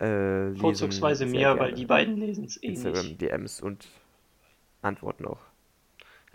[0.00, 3.20] äh, lesen Vorzugsweise mir, weil die beiden lesen es eh Instagram, nicht.
[3.20, 3.86] DMs und
[4.82, 5.38] antworten auch.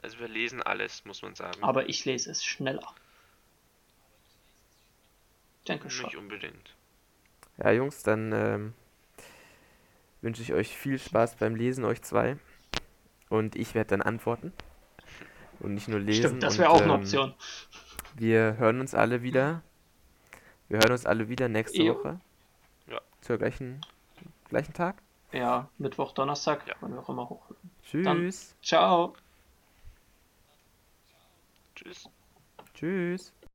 [0.02, 1.62] Also wir lesen alles, muss man sagen.
[1.62, 2.88] Aber ich lese es schneller.
[5.66, 6.06] Danke schon.
[6.06, 6.74] nicht unbedingt.
[7.58, 8.74] Ja, Jungs, dann ähm,
[10.22, 12.38] wünsche ich euch viel Spaß beim Lesen, euch zwei.
[13.28, 14.54] Und ich werde dann antworten.
[15.60, 16.28] Und nicht nur lesen.
[16.28, 17.34] Stimmt, das wäre auch eine ähm, Option.
[18.20, 19.62] Wir hören uns alle wieder.
[20.68, 21.96] Wir hören uns alle wieder nächste Jo.
[21.96, 22.20] Woche.
[22.88, 23.00] Ja.
[23.22, 23.80] Zur gleichen,
[24.50, 25.02] gleichen Tag.
[25.32, 26.76] Ja, Mittwoch, Donnerstag, Ja.
[26.82, 27.42] wann wir auch immer hoch.
[27.84, 28.56] Tschüss.
[28.62, 29.14] Ciao.
[31.76, 32.10] Tschüss.
[32.74, 33.32] Tschüss.